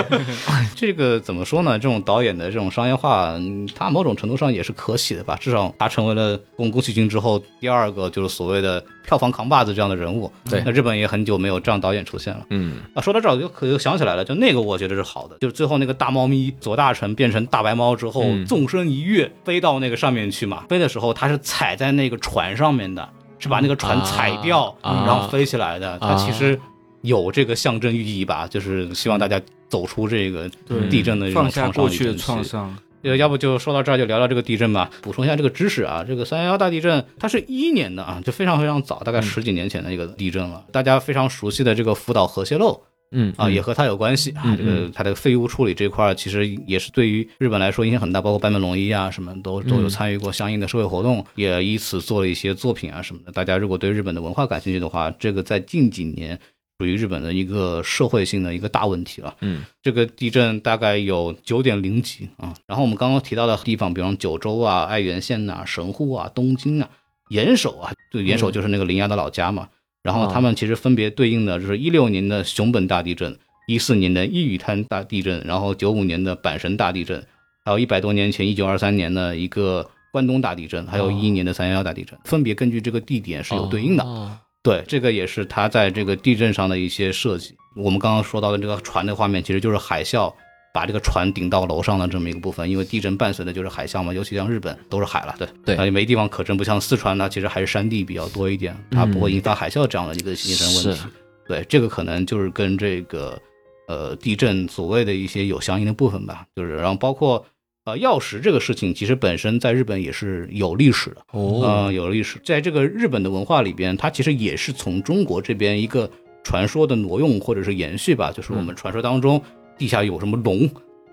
[0.76, 1.78] 这个怎么说呢？
[1.78, 5.38] 这种导演的这种商业化，嗯他某种程度上也是可喜的吧。
[5.40, 10.32] 至少他成为了宫宫崎骏之后第二个就是所谓的票房扛把子这样的人物。
[10.50, 12.46] 对那日本也很久没有这样导演出现了。
[12.50, 20.66] 嗯，啊，说到这儿我就可又想起来了，就那个我觉得是好的，就是最后那个大猫咪左大臣变成大白猫之后，嗯纵身一跃飞到那个上面去嘛。
[20.70, 23.08] 飞的时候他是踩在那个船上面的，
[23.40, 25.98] 是把那个船踩掉，啊然后飞起来的。
[26.00, 26.60] 它其实
[27.02, 30.50] 有这个象征寓意吧，就是希望大家走出这个
[30.90, 32.16] 地震的创伤过去的。
[32.16, 32.76] 创伤。
[33.04, 34.90] 呃，要不就说到这儿，就聊聊这个地震吧。
[35.02, 40.66] 补充一下这个知识啊，这个三幺幺大地震，它是一一年的啊，就非常非常早，大概十几年前的一个地震了。
[40.72, 42.82] 大家非常熟悉的这个福岛核泄漏
[43.14, 44.44] 嗯啊，也和它有关系啊。
[44.46, 53.32] 嗯这个它的废物处理这块儿，其实也是对于日本来说影响很大，包括坂本龙一啊什么都都有参与过相应的社会活动，也以此做了一些作品啊什么的。
[53.32, 56.40] 大家如果对日本的文化感兴趣的话，这个在近几年
[56.82, 59.36] 属于日本的一个社会性的一个大问题了。
[59.42, 62.56] 嗯这个地震大概有九点零级啊。
[62.66, 66.90] 然后我们刚刚提到的地方，比方九州啊、爱媛县呐、神户啊、东京啊、
[67.30, 69.70] 岩手啊，对，岩手就是那个铃芽的老家嘛。
[70.02, 77.24] 然后他们其实分别对应的就是一六年的熊本大地震，一四年的伊予滩大地震，然后九五年的阪神大地震，
[77.64, 84.40] 还有一百多年前一九二三年的一个关东大地震，还有一一年的三幺幺大地震，分别根据这个地点是有对应的。
[84.62, 87.56] 哦对，这个也是它在这个地震上的一些设计。
[87.76, 90.32] 我们刚刚说到的这个船的画面，其实就是海啸
[90.72, 92.70] 把这个船顶到楼上的这么一个部分。
[92.70, 101.08] 因为地震伴随的就是海啸嘛，尤其像日本都是海了，对对啊也没地方可震，不像四川呢，其实还是山地比较多一点，它不会引发海啸这样的一个形成问题是。
[101.48, 103.42] 对，这个可能就是跟这个
[103.88, 107.44] 呃地震所谓的一些有相应的部分吧，就是然后包括。
[107.92, 116.10] 呃，钥匙这个事情其实本身在日本也是有历史的，哦呃，有历史，在这个日本的文化里边，它其实也是从中国这边一个
[116.44, 119.42] 传说的挪用或者是延续吧，就是我们传说当中
[119.78, 120.70] 地下有什么龙，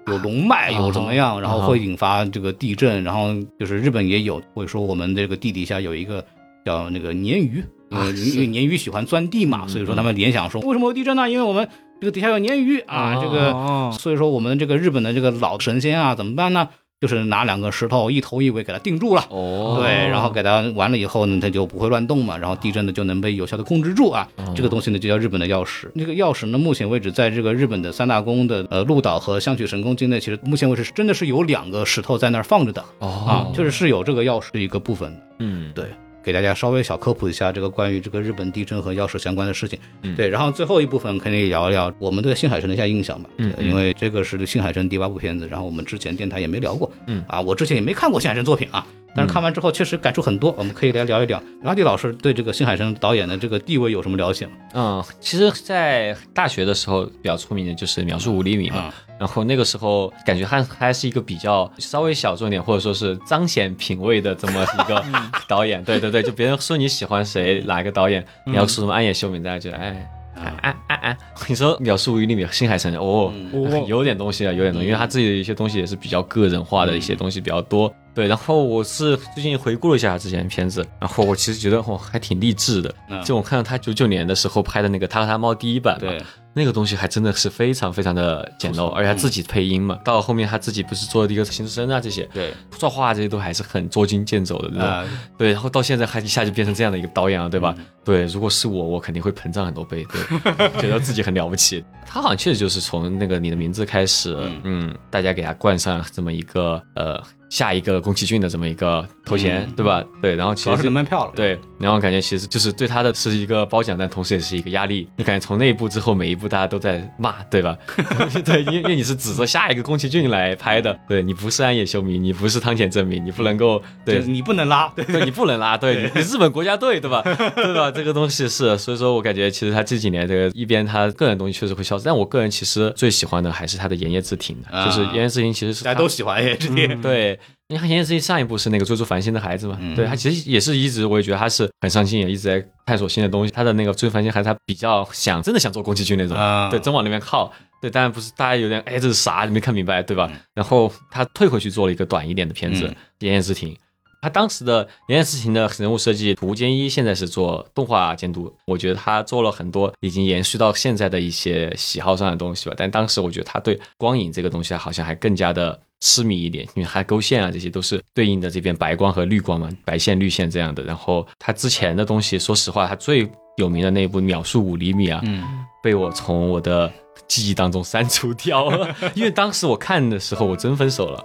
[0.07, 6.24] 有龙脉，有怎么样，然后会引发这个地震，然后就是日本也有会说我们这个地底下有一个
[6.64, 11.29] 叫那个鲶鱼，因为因为鲶鱼喜欢钻地嘛，所以说他们联想说为什么有地震呢？
[11.29, 11.68] 因为我们
[12.01, 16.68] 这个底下有鲶鱼啊，这个哦，所以说我们这个日本的这个老神仙啊怎么办呢？
[17.01, 19.24] 就是拿两个石头一头一尾给它定住了。
[19.30, 24.28] 哦，对，然后给它完了以后呢，它就不会乱动嘛，然后地震呢就能被有效的控制住啊。
[24.57, 25.88] 这个东西呢就叫日本的钥匙。
[25.94, 35.16] 这个钥匙呢，目前为止在这个日本的三大宫的呃鹿岛和香取神宫境内，其实目前为止真的是有两个石头在那儿放着的哦啊确实是是有这个钥匙的一个部分。
[35.38, 35.84] 嗯对，
[36.29, 39.79] 给大家稍微小科普一下这个关于这个日本地震和钥匙相关的事情。
[40.03, 43.31] 嗯对，然后最后一部分肯定聊一聊我们对新海诚的一下印象吧。
[43.39, 46.91] 嗯因为这个是新海诚第八部片子，然后我们之前电台也没聊过。
[47.07, 51.43] 嗯啊，我之前也没看过新海诚作品啊，但是看完之后确实感触很多，我们可以来聊一聊。
[51.62, 54.53] 拉蒂老师对这个新海诚导演的这个地位有什么了解吗？
[54.74, 65.05] 嗯，其实，在大学的时候比较出名的就是《秒速五厘米》嘛，啊，然后那个时候感觉还还是一个比较稍微小众一点，或者说是彰显品味的这么一个
[65.49, 65.83] 导演。
[65.85, 70.11] 对对对，就别人说你喜欢谁哪个导演，你要说什么暗夜秀明，大家觉得哎。
[70.41, 71.19] 哎哎哎哎！
[71.49, 73.33] 你说《秒速五厘米》新海诚哦，
[73.89, 77.93] 有点东西啊，有点东西，因为他自己的一些东西也是比较个人化的一些东西比较多。
[78.14, 82.95] 对，然后我是最近回顾了一下他之前的片子，然后我其实觉得哦还挺励志的。
[83.11, 86.23] 嗯就我看到他九九年的时候拍的那个《他和他猫》第一版嘛，对，
[86.59, 94.88] 那个东西还真的是非常非常的简陋，而且他自己配音嘛，到后面他自己不是做了一个新之声啊这些，对，作画这些都还是很捉襟见肘的那种。
[94.88, 95.04] 啊，
[95.38, 97.74] 对，然后到现在还一下就变成这样的一个导演了，对吧？
[98.04, 101.84] 对，如果是我，我肯定会膨胀很多倍，对， 觉得自己很了不起。
[102.04, 110.02] 他好像确实就是从那个你的名字开始，嗯大家给他冠上这么一个呃下一个宫崎骏的这么一个头衔，对吧？
[110.22, 111.32] 对，然后其实是实能卖票了。
[111.36, 115.09] 对，然后感觉其实就是对他的是一个褒奖，但同时也是一个压力。
[115.16, 117.76] 你感觉从那一部之后，每一部大家都在骂，对吧？
[118.45, 127.22] 对，因为因为你是指着下一个宫崎骏来拍的，对你不是安野秀明，你不是汤浅证明，你不能够对就是你不能拉，对，对你不能拉， 对你日本国家队，对吧？
[127.22, 127.91] 对吧？
[127.91, 137.01] 这个东西是，所以说我感觉其实他这几年这个一边他个人东西确实会消失，但我个人其实最喜欢的还是他的《炎夜之庭》就是《炎夜之庭》其实是大家都喜欢耶，这天。
[137.01, 137.39] 对，
[137.69, 143.53] 因为他《炎夜之庭》上一部是那个追逐繁星的孩子嘛，对他其实也是一直我也觉得他是很上心，也一直在探索新的东西。
[143.53, 147.53] 他的那个追逐繁星孩子，他比较想真的想做宫崎骏那种，啊对，真往那边靠。
[147.81, 150.33] 对，当然不是大家有点哎这是啥，你没看明白对吧？
[150.55, 152.87] 然后他退回去做了一个短一点的片子
[153.21, 153.75] 《言夜之庭》。
[154.21, 162.74] 他当时的年代事情的人物设计，涂坚一现在是做动画监督，我觉得他做了很多已经延续到现在的一些喜好上的东西吧。
[162.77, 170.83] 但当时我觉得他对光影这个东西好像还更加的痴迷一点，因为还勾线啊这些都是对应的这边白光和绿光嘛，白线绿线这样的。
[170.85, 175.43] 然后他之前的东西，说实话，他最有名的那一部《秒速五厘米》啊，嗯，
[175.83, 176.93] 被我从我的
[177.27, 181.23] 记忆当中删除掉了， 因为当时我看的时候我真分手了，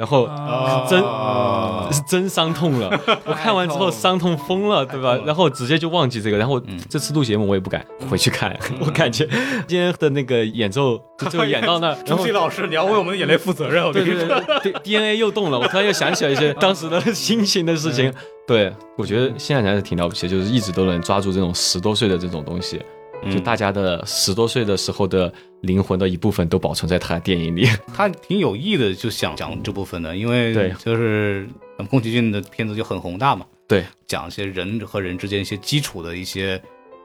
[0.00, 0.26] 然后
[0.88, 0.98] 真、
[1.92, 2.90] 是真伤痛了。
[3.26, 5.18] 我看完之后伤痛疯了，对吧？
[5.26, 9.26] 然后直接就忘记这个，然后这次录节目我也不敢回去看，我感觉
[9.66, 14.28] 今天的那个演奏就就演到那， 然后朱熹老师，你要为我们的眼泪负责任，我跟对你说。
[14.28, 18.12] 对对对，DNA 又动了，我突然又想起了一些 当时的心情的事情。
[18.46, 22.80] 对，我觉得现在还是挺了不起的，就是一直都能抓住这种十多岁的这种东西，
[23.30, 25.32] 就大家的十多岁的时候的
[25.62, 27.68] 灵魂的一部分都保存在他的电影里。
[27.92, 31.48] 他挺有意的，就想讲这部分的，因为对就是
[31.88, 36.60] 宫崎骏的片子就很宏大嘛，对，讲一些人和人之间一些基础的一些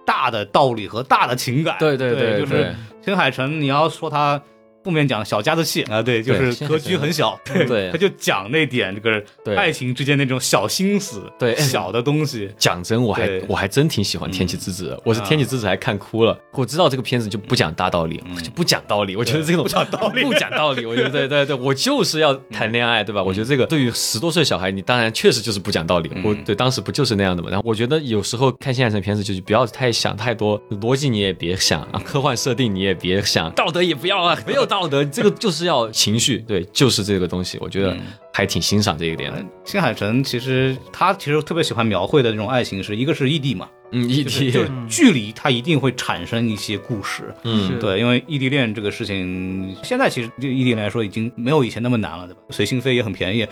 [0.05, 1.75] 大的道理和大的情感。
[1.79, 4.41] 对对对就是新海诚，你要说他
[4.85, 12.51] 负面讲小家子气啊，对，就是格局很小，对他就讲那点这个对爱情之间那种小心思，对小的东西。
[12.55, 16.37] 讲真，我还我还真挺喜欢《天气之子》的，我是《啊天气之子》还看哭了。
[16.51, 19.15] 我知道这个片子就不讲大道理，就不讲道理。
[19.15, 20.85] 我觉得这种不讲道理 不讲道理。
[20.85, 23.23] 我觉得对对对，我就是要谈恋爱，对吧？
[23.23, 26.11] 我觉得这个对于十多岁小孩，你当然确实就是不讲道理。
[26.23, 27.49] 我对当时不就是那样的嘛？
[27.49, 37.57] 然后我觉得有时候看现在这片子，就是不要太想太多逻辑，你也别想啊，科幻设定你也别想，道德也不要啊，没有道德，这个就是要情绪，对，就是这个东西。
[37.61, 37.95] 我觉得
[38.33, 39.43] 还挺欣赏这一点的。
[39.63, 47.23] 新海诚其实他其实特别喜欢描绘的这种爱情是一个是异地嘛，嗯，异地，就是距离它一定会产生一些故事。
[47.43, 52.39] 嗯，对，因为异地恋这个事情，现在其实对异地恋来说已经没有以前那么难了，对吧？
[52.49, 53.47] 随心飞也很便宜，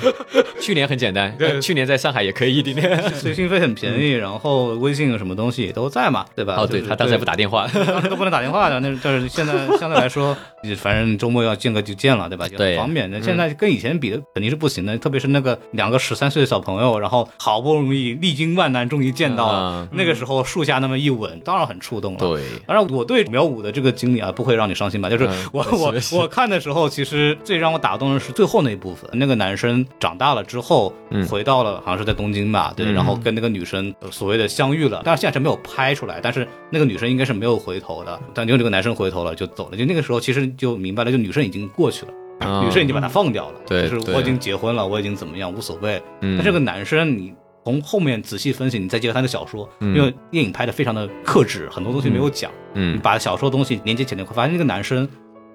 [0.60, 3.02] 去年很简单，对呃去年在上海也可以异地恋。
[3.14, 6.56] 随心飞很便宜，然后微信什么东西也都在嘛，对吧？
[6.58, 7.66] 哦，对就是他当时还不打电话。
[7.68, 12.46] 当时都不能打电话的，那但是现在 相对来说，你反正周末要见个就见了，对吧？
[12.46, 13.10] 就很对方便。
[13.10, 22.18] 那现在跟以前比的肯定是不行的，特别是那个两个十三岁的小朋友，然后好不容易历经万难终于见到了，那个时候树下那么一吻，当然很触动了。
[22.18, 25.08] 对，当然，我对苗五的这个经历啊，不会让你伤心吧？
[25.08, 29.08] 就是嗯我、我 我看的时候，其实最让我打动的是最后那一部分。
[29.12, 42.12] 那个男生长大了之后，嗯回到了好像是在东京吧，对，嗯然后跟那个女生呃所谓的相遇了，但是现在是没有拍出来，但是那个女生应该是没有回头的，但就这个男生回头了就走了，就那个时候其实就明白了，就女生已经过去了。
[42.12, 42.16] 嗯
[42.64, 46.02] 女生已经把他放掉了，对对就是我已经结婚了，我已经怎么样无所谓。
[46.22, 47.34] 嗯但这个男生，你
[47.64, 52.50] 从后面仔细分析，你再结合他的小说，嗯因为电影拍的非常的克制，很多东西没有讲。
[52.72, 55.08] 你嗯把小说的东西连接起来，你会发现这个男生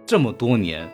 [0.06, 0.88] 这么多年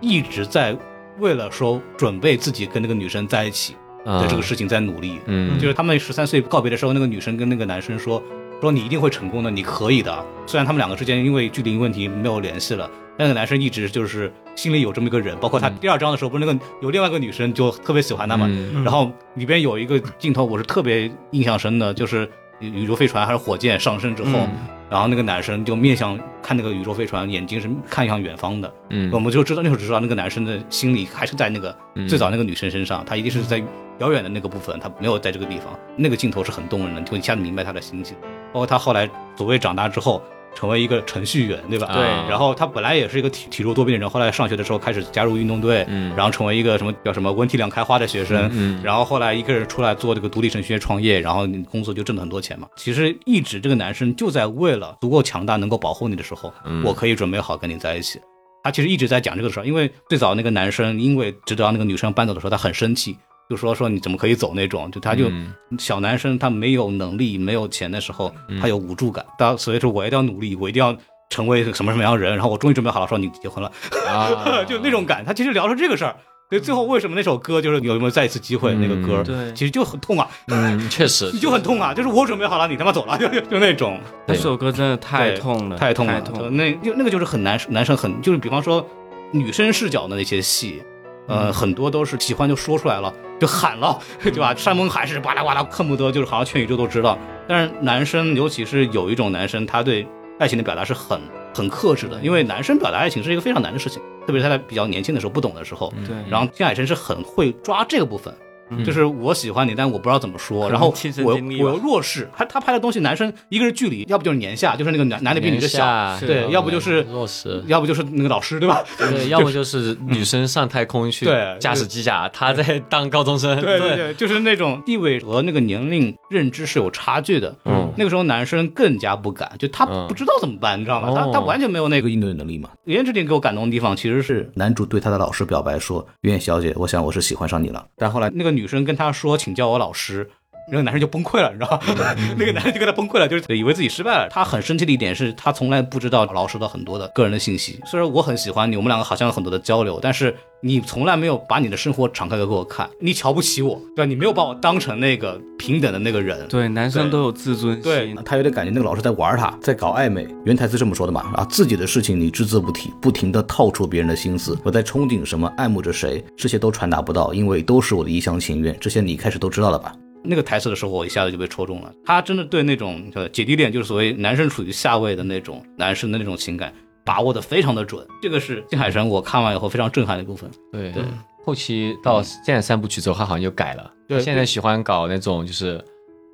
[0.00, 0.76] 一直在
[1.18, 3.74] 为了说准备自己跟那个女生在一起
[4.04, 5.18] 的这个事情在努力。
[5.26, 8.22] 嗯就是他们十三岁告别的时候，那个女生跟那个男生说
[8.60, 15.36] ：“说你一定会成功的，你可以的。”虽然他们两个之间因为距离问题没有联系了，但那个男生一直就是心里有这么一个人。
[15.38, 22.28] 包括他第二章的时候，不是那个有另外一个女生就特别喜欢他嘛，嗯然后里边有一个镜头我是特别印象深的，就是
[22.60, 24.48] 宇宙飞船还是火箭上升之后，
[24.90, 28.72] 然后那个男生就面向看那个宇宙飞船，眼睛是看向远方的。
[28.90, 33.62] 嗯我们就知道那时候知道那个男生的心里还是在那个嗯最早那个女生身上，他一定是在
[33.98, 35.78] 遥远的那个部分，他没有在这个地方。
[35.96, 38.16] 那个镜头是很动人的，就一下子明白他的心情。
[38.52, 40.22] 包括他后来所谓长大之后。
[40.56, 41.86] 成为一个程序员，对吧？
[41.92, 52.66] 对然后他本来也是一个体体弱多病的人，后来上学的时候开始加入运动队，嗯然后成为一个什么叫什么文体两开花的学生，嗯然后后来一个人出来做这个独立程序员创业，然后你工作就挣了很多钱嘛。
[52.76, 58.18] 其实一直这个男生就在为了足够强大能够保护你的时候，嗯我可以准备好跟你在一起。
[58.64, 63.16] 他其实一直在讲这个事儿，因为最早那个男生因为知道那个女生搬走的时候，他很生气，
[63.48, 70.96] 就说说你怎么可以走那种，就他就、嗯小男生他没有能力没有钱的时候，他有无助感，到所以说我一定要努力，我一定要。
[71.28, 73.68] 成为什么什么样的人，然后我终于准备好了，说你结婚了，
[74.08, 74.30] 啊
[74.64, 75.24] 就那种感。
[75.24, 76.14] 他其实聊的是这个事儿，
[76.48, 86.48] 所以最后为什么那首歌就是有没有再一次机会、那个歌，对其实就很痛啊，嗯，确实你 就很痛啊，就是我准备好了，你他妈走了，就就就那种那首歌真的太痛了，太痛了，太痛了。
[86.48, 88.88] 那就那个就是很难，男生很就是比方说
[89.32, 90.80] 女生视角的那些戏。
[91.26, 94.54] 呃，很多都是喜欢就说出来了，就喊了， 对吧？
[94.54, 97.18] 山盟海誓，巴拉巴拉，恨不得就是好像全宇宙都知道。
[97.48, 100.06] 但是男生，尤其是有一种男生，他对
[100.38, 101.20] 爱情的表达是很
[101.54, 105.92] 很克制的，因为男生表达爱情是一个非常难的事情，特别是他在比较年轻的时候不懂的时候。
[106.06, 108.34] 对，然后金海诚是很会抓这个部分，
[108.84, 110.92] 就是我喜欢你，但我不知道怎么说，然后
[111.24, 112.28] 我我又弱势。
[112.36, 118.84] 他他拍的东西，男生一个是距离，要不就是年下，就是那个男男的比女的小，对，要不就是弱势，要不就是那个老师，对吧？
[118.98, 127.54] 对， 要不就是女生上太空去对驾驶机甲，他在当高中生，对对对，就是那种地位和那个年龄认知是有差距的。
[127.64, 131.10] 嗯那个时候男生更加不敢，就他嗯不知道怎么办，你知道吗？
[131.14, 132.68] 他哦他完全没有那个应对能力嘛。
[132.92, 140.30] 《言之庭》给我感动的地方其实是男主对他的老师表白说：“袁小姐，我想我是喜欢上你了。”但后来那个女生跟他说：“请叫我老师。”
[140.68, 142.14] 那个男生就崩溃了，你知道吧？
[142.36, 144.28] 那个男生就跟他崩溃了，就是以为自己失败了。
[144.30, 147.78] 他很生气的一点是他从来不知道老师的很多的个人的信息。
[147.86, 154.08] 虽然我很喜欢你，我们两个好像有很多的交流，但是你从来没有把你的生活敞开给我看，你瞧不起我，对吧？
[154.08, 156.46] 你没有把我当成那个平等的那个人。
[156.48, 160.26] 对，男生都有自尊对心，他有点感觉那个老师在玩他，在搞暧昧。
[160.44, 164.58] 原台词这么说的嘛，啊，自己的事情你只字不提，不停的套出别人的心思。
[164.64, 168.76] 我在憧憬什么，爱慕着谁，这些都传达不到，因为都是我的一厢情愿。
[168.80, 169.92] 这些你一开始都知道了吧？
[170.28, 171.92] 那个台词的时候，我一下子就被戳中了。
[172.04, 176.72] 他真的对那种呃姐弟恋，就是所谓男生处于下位的那种男生的那种情感，
[177.04, 178.06] 把握的非常的准。
[178.20, 180.50] 这个是金海神我看完以后非常震撼的一部分。
[180.72, 181.02] 对对
[181.44, 185.82] 后期到现在三部曲之后，他好像又改了，对现在喜欢搞那种就是。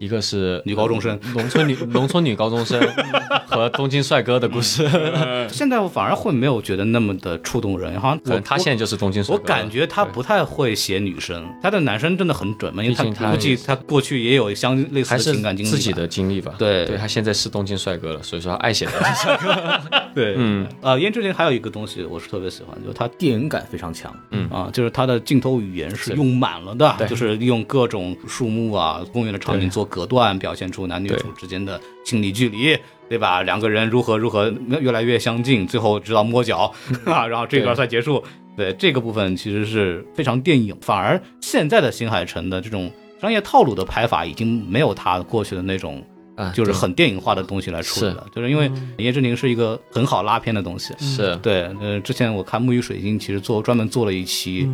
[0.03, 2.81] 一个是女高中生农村女农村女高中生
[3.47, 4.85] 和东京帅哥的故事，
[5.49, 9.41] 现在我反而会没有觉得那么的触动人，好像我可能他现在就是东京帅哥了。
[9.41, 16.55] 我感觉他不太会写女生，他的男生真的很准嘛，因为他估计他过去也有相类似的还是情感经历，自己的经历吧。
[16.59, 19.81] 对对他现在是东京帅哥了，所以说他爱写东京帅哥。
[20.17, 32.75] 对，嗯，呃，胭脂亭还有一个东西我是特别喜欢，就是它电影感非常强，嗯啊，就是他的镜头语言是是用满了的，对就是用各种树木啊、公园的场景对做隔断，表现出男女主之间的心理距离。
[33.09, 33.43] 对吧？
[33.43, 34.51] 两个人如何如何
[34.81, 36.73] 越来越相近，最后直到摸脚
[37.05, 38.25] 啊，然后这段对才结束。
[38.57, 42.91] 对这个部分其实是非常电影，反而现在的新海诚的这种
[43.21, 46.03] 商业套路的拍法已经没有他过去的那种
[46.37, 50.95] 啊，就是很电影化的东西来处理了，就是因为叶之宁是一个很好拉片的东西。
[50.99, 54.67] 是对，呃，之前我看木鱼水晶其实做专门做了一期。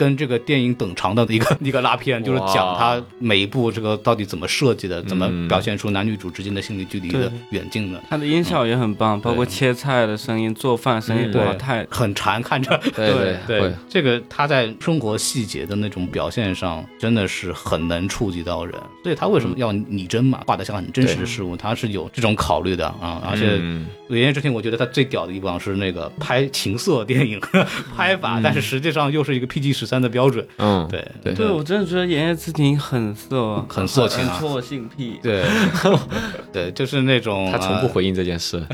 [0.00, 12.80] 跟这个电影等长的一个 一个拉片，就是讲他每一部这个到底怎么设计的，怎么嗯表现出男女主之间的心理距离的远近的，他的音效也很棒，包括切菜的声音、做饭声音，嗯哇，太很馋看着。
[12.96, 18.74] 对对这个他在生活细节的那种表现上，真的是很能触及到人。
[19.02, 23.20] 所以他为什么要拟真嘛，画的像很真实的事物，他是有这种考虑的啊。
[23.28, 23.86] 而且嗯
[24.16, 27.38] 《言之庭》，我觉得他最屌的一方是那个拍情色电影
[27.94, 30.46] 拍法，但是实际上又是一个 PG 十三的标准。
[30.58, 35.18] 嗯，对对对我真的觉得《言叶之庭》很色，很色情啊性癖。
[35.20, 35.44] 对
[36.54, 38.64] 对，就是那种他从不回应这件事。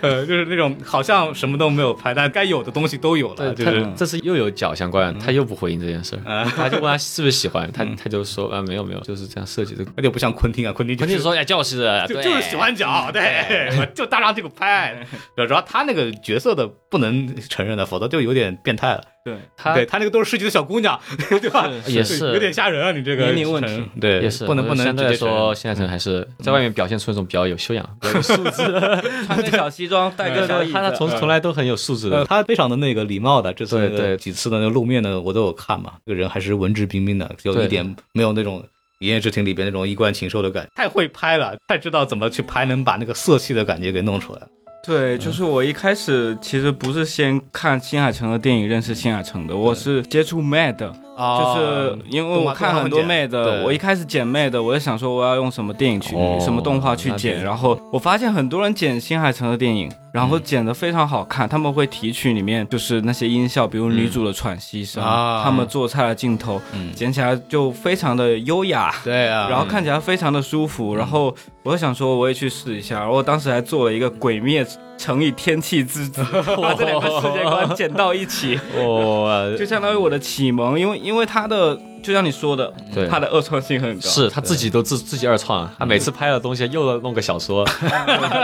[0.00, 9.84] 呃， 就是那种好像什么都没有拍，但该有的东西都有了，就他是这次又有脚相关，他又不回应这件事儿，他就问他是不是喜欢，他他就说啊没有没有，就是这样设计的。
[9.96, 15.04] 而且不像昆汀啊，昆汀就是关键说哎就是就就是喜欢脚，对，我 就大张这个拍。
[15.36, 19.02] 主要他那个角色的不能承认的，否则就有点变态了。
[19.26, 20.96] 对，他对他那个都是十几的小姑娘，
[21.28, 21.68] 对吧？
[21.88, 22.92] 也是有点吓人啊！
[22.92, 28.62] 你这个年龄问题对，也是不能不能相对说，现在人还是在外面表现出那种比较有修养、比较有素质。
[29.26, 32.24] 穿个小西装，戴个小椅子，他他从从来都很有素质呃，的。
[32.26, 38.62] 他非常的那个礼貌的，这次那个对对几次的那个露面的我都有看嘛，这个人还是文质彬彬的，有一点没有那种。
[39.04, 44.40] 《一夜之庭》里边那种衣冠禽兽的感觉，太会拍了，太知道怎么去拍，能把那个色气的感觉给弄出来。
[44.86, 66.92] 对，就是我一开始其实不是先看新海诚的电影认识新海诚的，我是接触 Mad，就是因为我看很多 Mad，对我一开始剪 Mad，我就想说我要用什么电影去、哦什么动画去剪，然后我发现很多人剪新海诚的电影，然后剪得非常好看，他们会提取里面就是那些音效，比如女主的喘息声，啊他们做菜的镜头，嗯。
[66.94, 68.94] 剪起来就非常的优雅。
[69.04, 74.66] 对啊，然后看起来非常的舒服，然后我就想说我也去试一下，然后我当时还做了一个鬼灭
[74.96, 76.24] 乘以天气之子，
[76.56, 83.06] 把这两个世界观剪到一起，哇，就相当于我的启蒙，因为因为他的就像你说的，对。
[83.08, 87.64] 它的二创性很高，是他自己都自自己二创，他每次拍的东西又弄个小说，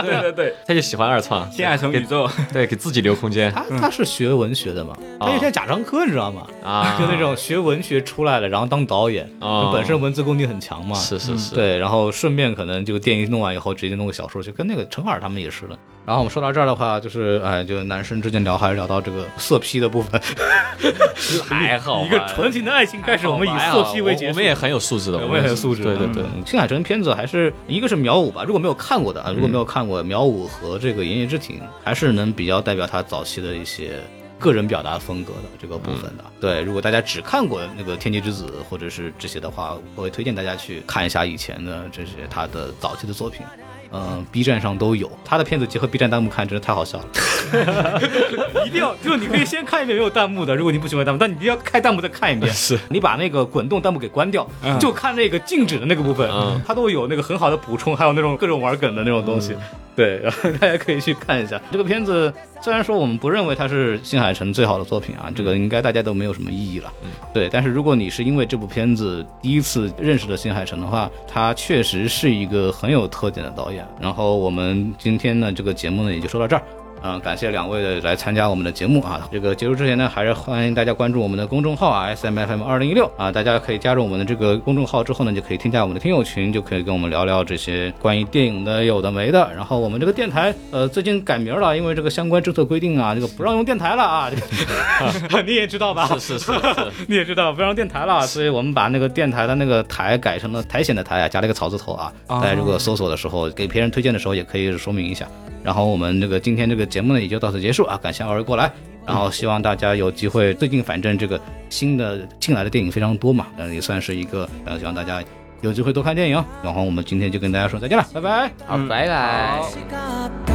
[0.03, 3.51] 对对对，他就喜欢二创，新海诚宇宙，对，给自己留空间。
[3.51, 6.47] 他他是学文学的嘛，他有点贾樟柯你知道吗？
[6.63, 9.71] 啊，就那种学文学出来了，然后当导演，哦。
[9.73, 10.95] 本身文字功底很强嘛。
[10.95, 15.77] 是是是，对，然后顺便可能就电影弄完以后，直接弄个小说，就跟那个陈赫尔他们也是的。
[16.05, 20.21] 然后我们说到这儿的话，就是哎，就男生之间聊，还是聊到这个色批的部分。
[21.47, 24.29] 还好一个纯情的爱情开始，我们以色批为结束。
[24.29, 25.83] 我我们也很有素质的，我们也很有素质。
[25.83, 33.99] 对对对，嗯青海诚片子还是一个是苗五吧，如果没有看过的啊，如果没有看过苗五和这个《言叶之庭》，还是能比较代表他早期的一些
[34.39, 36.23] 个人表达风格的这个部分的。
[36.39, 43.45] 对，如果大家只看过那个《天气之子》或者是这些的话，我会推荐大家去看一下以前的这些他的早期的作品。
[43.93, 47.05] 嗯，B 站上都有他的片子，结合 B 站弹幕看，真的太好笑了。
[48.65, 52.51] 一定要，就你可以先看一遍没有弹幕的，如果你不喜欢弹幕，但你一定要开弹幕再看一遍。
[52.53, 54.47] 是你把那个滚动弹幕给关掉，
[54.79, 59.55] 就看那个静止的那个部分，嗯它都有那个很好的补充，还有那种各种玩梗的那种东西。
[59.95, 62.33] 对，然 后大家可以去看一下这个片子。
[62.63, 66.89] 虽然说我们不认为它是新海诚最好的作品啊，这个应该大家都没有什么异议了。
[67.33, 73.85] 对，但是如果你是因为这部片子第一次认识的新海诚的话，他确实是一个很有特点的导演。
[73.99, 76.63] 然后我们今天呢这个节目呢也就说到这儿。
[77.05, 79.27] 嗯，感谢两位的来参加我们的节目啊！
[79.29, 89.51] 这个结束之前呢，还是欢迎大家关注我们的公众号啊，S M F M 二零一六啊，大家可以加入我们的这个公众号之后呢，就可以添加我们的听友群，就可以跟我们聊聊这些关于电影的有的没的。
[89.53, 96.07] 然后我们这个电台呃最近改名了，因为这个相关政策规定啊，这个不让用电台了啊，这 个你也知道吧？
[96.17, 96.53] 是是是，
[97.09, 102.13] 你也知道不让电台了，所以我们把那个电台的那个台改成了苔藓的苔啊，加了一个草字头啊。
[102.29, 105.27] 大家如果搜索的时候，给别人推荐的时候，也可以说明一下。
[105.63, 108.72] 然后我们这个今天这个节目呢，也就到此结束啊，感谢二位过来。
[109.06, 111.40] 然后希望大家有机会，最近反正这个
[111.70, 115.22] 新的进来的电影非常多嘛，嗯，也算是一个，呃，希望大家
[115.62, 116.44] 有机会多看电影。
[116.62, 118.50] 然后我们今天就跟大家说再见了，拜拜。
[118.66, 119.60] 好，拜拜。
[119.60, 120.52] 欲しかった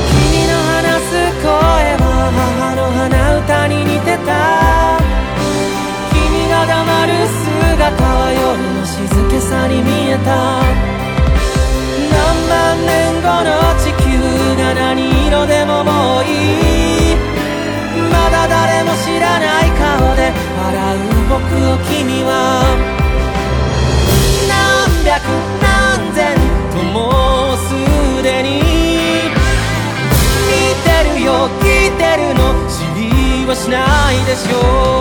[0.07, 1.11] 君の話す
[1.43, 1.47] 声
[1.99, 2.39] は母
[2.77, 3.03] の鼻
[3.39, 4.66] 歌に似てた
[8.32, 8.98] 夜の静
[9.30, 10.62] けさに見えた。
[12.12, 12.16] 何
[12.50, 13.50] 万年後の
[13.80, 14.06] 地球
[14.56, 16.26] が何色でももうい
[17.14, 17.16] い。
[18.12, 21.00] まだ誰も知らない顔で笑う
[21.30, 21.40] 僕
[21.72, 22.32] を君は。
[24.48, 24.56] 何
[25.04, 25.16] 百
[25.62, 25.66] 何
[26.16, 26.18] 千
[26.72, 27.70] ともうす
[28.24, 28.48] でに。
[30.48, 30.88] 見て
[31.18, 32.40] るよ聞いてるの
[32.70, 33.76] 知りはしな
[34.12, 34.56] いでしょ
[34.94, 34.97] う。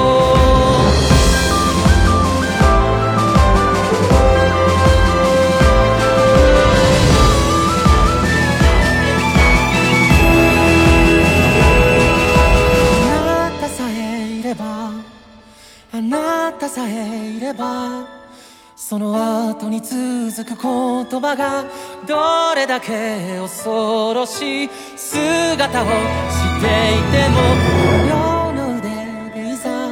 [21.20, 21.64] 葉が
[22.06, 25.90] どれだけ恐ろしい姿をし
[26.60, 27.36] ていても
[28.09, 28.88] 夜の腕
[29.34, 29.90] でいざ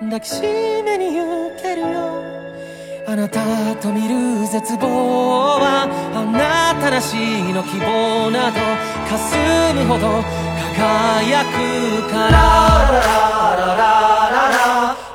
[0.00, 2.22] 抱きしめに行けるよ
[3.08, 3.40] あなた
[3.76, 7.16] と見る絶望はあなたなし
[7.52, 8.60] の希望など
[9.08, 10.22] 霞むほど
[10.76, 12.96] 輝くから。
[14.76, 15.05] 君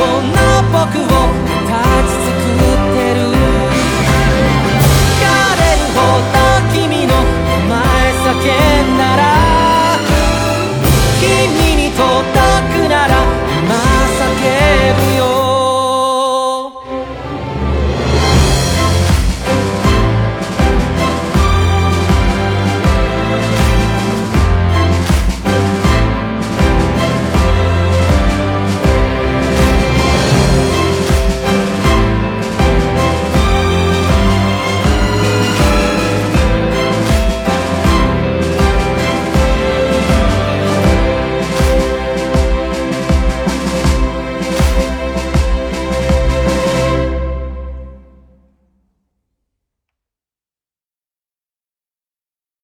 [0.00, 1.59] こんな僕を